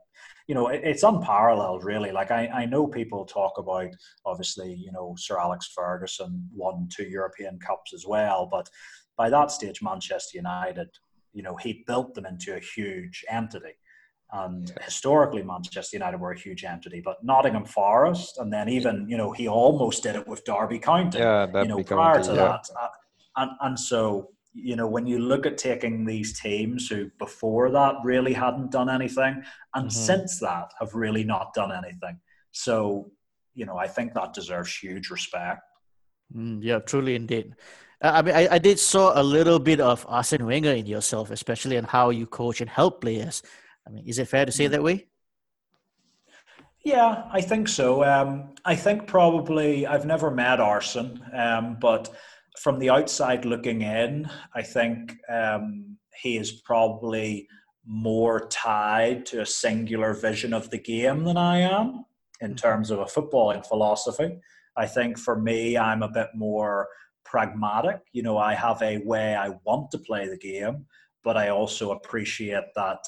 [0.48, 2.10] you know it, it's unparalleled really.
[2.10, 3.90] Like I, I know people talk about
[4.26, 8.68] obviously you know Sir Alex Ferguson won two European Cups as well, but
[9.16, 10.88] by that stage Manchester United,
[11.32, 13.74] you know he built them into a huge entity.
[14.32, 19.16] And historically, Manchester United were a huge entity, but Nottingham Forest, and then even you
[19.16, 21.18] know he almost did it with Derby County.
[21.18, 22.34] Yeah, you know prior to yeah.
[22.34, 22.88] that, uh,
[23.36, 27.96] and and so you know, when you look at taking these teams who before that
[28.04, 29.42] really hadn't done anything
[29.74, 30.06] and mm-hmm.
[30.06, 32.18] since that have really not done anything.
[32.52, 33.10] So,
[33.54, 35.62] you know, I think that deserves huge respect.
[36.34, 37.54] Mm, yeah, truly indeed.
[38.00, 41.76] I mean, I, I did saw a little bit of Arsene Wenger in yourself, especially
[41.76, 43.42] in how you coach and help players.
[43.86, 44.70] I mean, is it fair to say mm.
[44.70, 45.06] that way?
[46.84, 48.04] Yeah, I think so.
[48.04, 52.14] Um, I think probably I've never met Arsene, um, but
[52.58, 57.48] from the outside looking in, I think um, he is probably
[57.86, 62.04] more tied to a singular vision of the game than I am
[62.40, 62.56] in mm-hmm.
[62.56, 64.38] terms of a footballing philosophy.
[64.76, 66.88] I think for me, I'm a bit more
[67.24, 68.00] pragmatic.
[68.12, 70.86] You know, I have a way I want to play the game,
[71.22, 72.98] but I also appreciate that,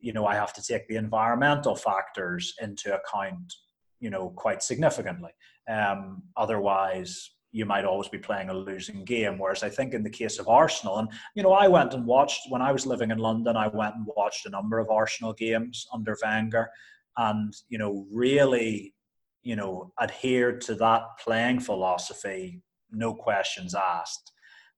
[0.00, 3.54] you know, I have to take the environmental factors into account,
[4.00, 5.30] you know, quite significantly.
[5.68, 9.38] Um, otherwise, you might always be playing a losing game.
[9.38, 12.50] Whereas I think in the case of Arsenal, and you know, I went and watched
[12.50, 15.86] when I was living in London, I went and watched a number of Arsenal games
[15.92, 16.70] under Wenger,
[17.18, 18.94] and you know, really,
[19.42, 24.32] you know, adhered to that playing philosophy, no questions asked.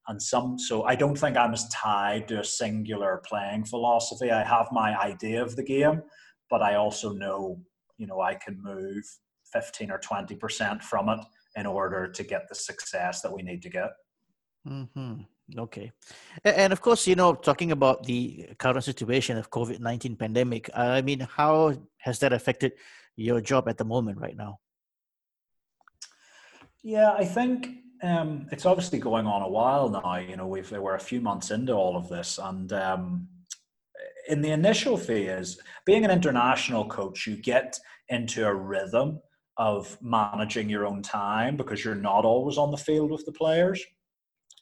[0.09, 4.31] And some, so I don't think I'm as tied to a singular playing philosophy.
[4.31, 6.03] I have my idea of the game,
[6.51, 7.63] but I also know,
[7.97, 9.03] you know, I can move
[9.53, 11.21] 15 or 20% from it
[11.57, 13.91] in order to get the success that we need to get.
[14.67, 15.15] Mm-hmm.
[15.59, 15.93] Okay,
[16.43, 21.03] and of course, you know, talking about the current situation of COVID nineteen pandemic, I
[21.03, 22.73] mean, how has that affected
[23.17, 24.61] your job at the moment right now?
[26.83, 27.69] Yeah, I think
[28.03, 30.17] um, it's obviously going on a while now.
[30.17, 33.29] You know, we've we're a few months into all of this, and um,
[34.29, 37.79] in the initial phase, being an international coach, you get
[38.09, 39.21] into a rhythm
[39.57, 43.85] of managing your own time because you're not always on the field with the players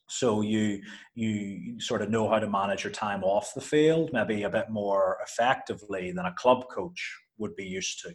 [0.09, 0.81] so you
[1.15, 4.69] you sort of know how to manage your time off the field maybe a bit
[4.69, 8.15] more effectively than a club coach would be used to.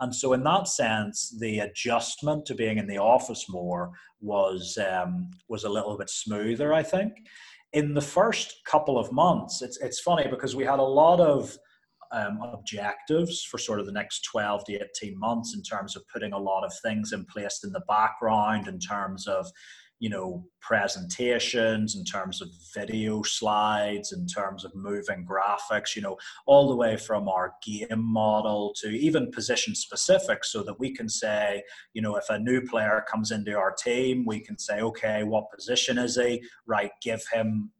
[0.00, 5.30] And so, in that sense, the adjustment to being in the office more was um,
[5.48, 7.14] was a little bit smoother, I think.
[7.72, 11.56] In the first couple of months, it's it's funny because we had a lot of
[12.12, 16.32] um, objectives for sort of the next 12 to 18 months in terms of putting
[16.32, 19.50] a lot of things in place in the background in terms of
[19.98, 26.16] you know presentations in terms of video slides in terms of moving graphics you know
[26.44, 31.08] all the way from our game model to even position specific so that we can
[31.08, 31.62] say
[31.94, 35.50] you know if a new player comes into our team we can say okay what
[35.50, 36.42] position is he?
[36.66, 37.70] Right give him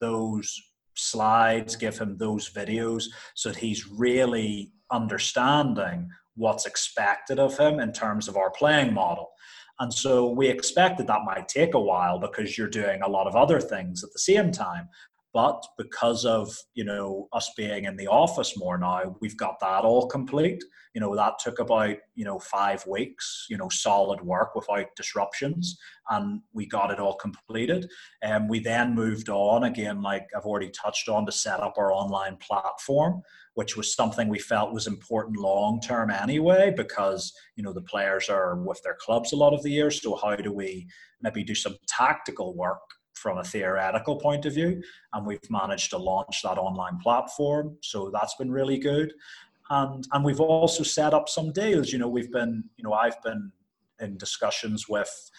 [0.00, 0.60] those
[0.94, 7.92] slides give him those videos so that he's really understanding what's expected of him in
[7.92, 9.30] terms of our playing model
[9.80, 13.34] and so we expected that might take a while because you're doing a lot of
[13.34, 14.88] other things at the same time.
[15.34, 19.84] But because of you know us being in the office more now, we've got that
[19.84, 20.62] all complete.
[20.94, 25.76] You know that took about you know five weeks, you know solid work without disruptions,
[26.08, 27.90] and we got it all completed.
[28.22, 31.92] And we then moved on again, like I've already touched on, to set up our
[31.92, 33.22] online platform
[33.54, 38.28] which was something we felt was important long term anyway, because you know the players
[38.28, 39.90] are with their clubs a lot of the year.
[39.90, 40.86] So how do we
[41.22, 42.80] maybe do some tactical work
[43.14, 44.82] from a theoretical point of view?
[45.12, 49.12] And we've managed to launch that online platform, so that's been really good.
[49.70, 51.92] And and we've also set up some deals.
[51.92, 53.52] You know, we've been you know I've been
[54.00, 55.30] in discussions with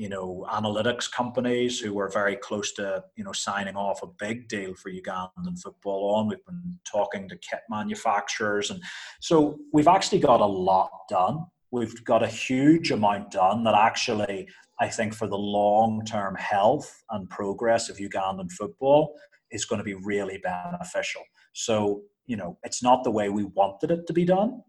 [0.00, 4.48] you know, analytics companies who were very close to, you know, signing off a big
[4.48, 6.26] deal for Ugandan football on.
[6.26, 8.70] We've been talking to kit manufacturers.
[8.70, 8.82] And
[9.20, 11.44] so we've actually got a lot done.
[11.70, 14.48] We've got a huge amount done that actually,
[14.80, 19.14] I think, for the long term health and progress of Ugandan football
[19.50, 21.22] is going to be really beneficial.
[21.52, 24.62] So, you know, it's not the way we wanted it to be done,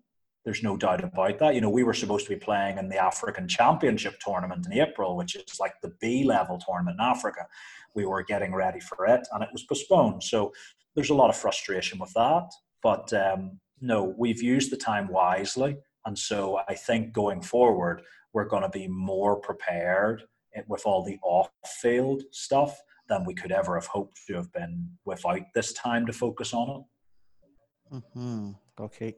[0.43, 1.55] there's no doubt about that.
[1.55, 5.15] You know, we were supposed to be playing in the African Championship tournament in April,
[5.15, 7.45] which is like the B level tournament in Africa.
[7.93, 10.23] We were getting ready for it and it was postponed.
[10.23, 10.51] So
[10.95, 12.49] there's a lot of frustration with that.
[12.81, 15.77] But um, no, we've used the time wisely.
[16.05, 18.01] And so I think going forward,
[18.33, 20.23] we're going to be more prepared
[20.67, 21.49] with all the off
[21.81, 22.79] field stuff
[23.09, 26.69] than we could ever have hoped to have been without this time to focus on
[26.69, 27.95] it.
[27.95, 28.51] Mm-hmm.
[28.79, 29.15] Okay.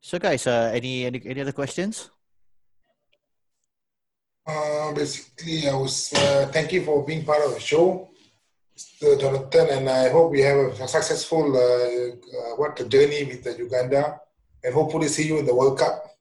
[0.00, 2.10] So, guys, uh, any, any any other questions?
[4.46, 8.10] Uh, basically, I was uh, thank you for being part of the show,
[8.76, 9.18] Mr.
[9.18, 13.56] Johnathan, and I hope we have a successful uh, uh, what the journey with the
[13.56, 14.20] Uganda,
[14.62, 16.13] and hopefully see you in the World Cup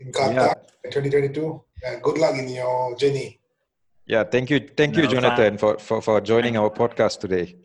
[0.00, 0.54] in Qatar
[0.84, 0.90] yeah.
[0.90, 1.62] 2022.
[2.02, 3.40] good luck in your journey.
[4.06, 7.56] Yeah, thank you, thank you, Johnathan, for, for for joining our podcast today.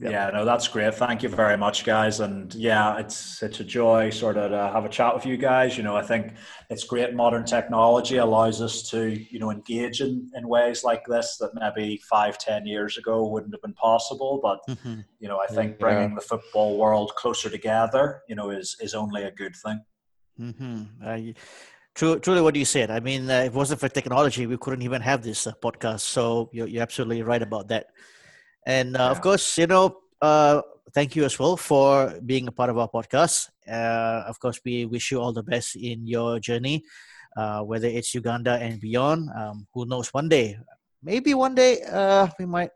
[0.00, 0.12] Yep.
[0.12, 0.94] Yeah, no, that's great.
[0.94, 2.20] Thank you very much, guys.
[2.20, 5.76] And yeah, it's it's a joy sort of to have a chat with you guys.
[5.76, 6.34] You know, I think
[6.70, 7.14] it's great.
[7.14, 12.00] Modern technology allows us to you know engage in, in ways like this that maybe
[12.08, 14.38] five, ten years ago wouldn't have been possible.
[14.40, 15.00] But mm-hmm.
[15.18, 16.14] you know, I think bringing yeah.
[16.14, 19.80] the football world closer together, you know, is is only a good thing.
[20.40, 20.82] Mm-hmm.
[21.04, 21.32] Uh,
[21.98, 22.92] True, truly what you said.
[22.92, 26.06] I mean, uh, if it wasn't for technology, we couldn't even have this uh, podcast.
[26.06, 27.86] So you're, you're absolutely right about that.
[28.64, 29.10] And uh, yeah.
[29.10, 30.62] of course, you know, uh,
[30.94, 33.48] thank you as well for being a part of our podcast.
[33.66, 36.84] Uh, of course, we wish you all the best in your journey,
[37.36, 39.28] uh, whether it's Uganda and beyond.
[39.34, 40.14] Um, who knows?
[40.14, 40.56] One day,
[41.02, 42.70] maybe one day, uh, we might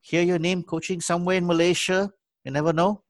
[0.00, 2.10] hear your name coaching somewhere in Malaysia.
[2.42, 3.03] You never know.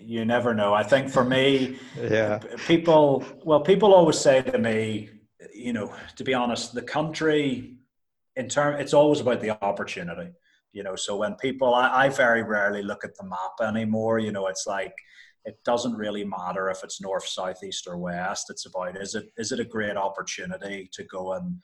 [0.00, 0.74] You never know.
[0.74, 3.24] I think for me, yeah, people.
[3.44, 5.10] Well, people always say to me,
[5.54, 7.76] you know, to be honest, the country
[8.36, 10.32] in term, it's always about the opportunity
[10.76, 10.94] you know.
[10.94, 14.46] So when people I, I very rarely look at the map anymore you know.
[14.46, 14.94] It's like
[15.46, 18.50] it doesn't really matter if it's north south east or west.
[18.50, 21.56] It's about is it is it a great opportunity to go and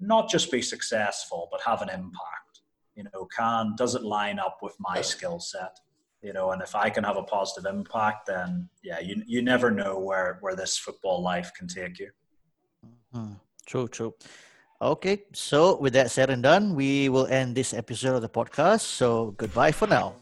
[0.00, 2.60] not just be successful but have an impact
[2.94, 3.26] you know.
[3.34, 5.78] Can does it line up with my skill set
[6.22, 9.70] you know and if i can have a positive impact then yeah you, you never
[9.70, 12.10] know where where this football life can take you
[13.14, 13.34] mm-hmm.
[13.66, 14.14] true true
[14.80, 18.82] Okay, so with that said and done, we will end this episode of the podcast.
[18.82, 20.14] So goodbye for now.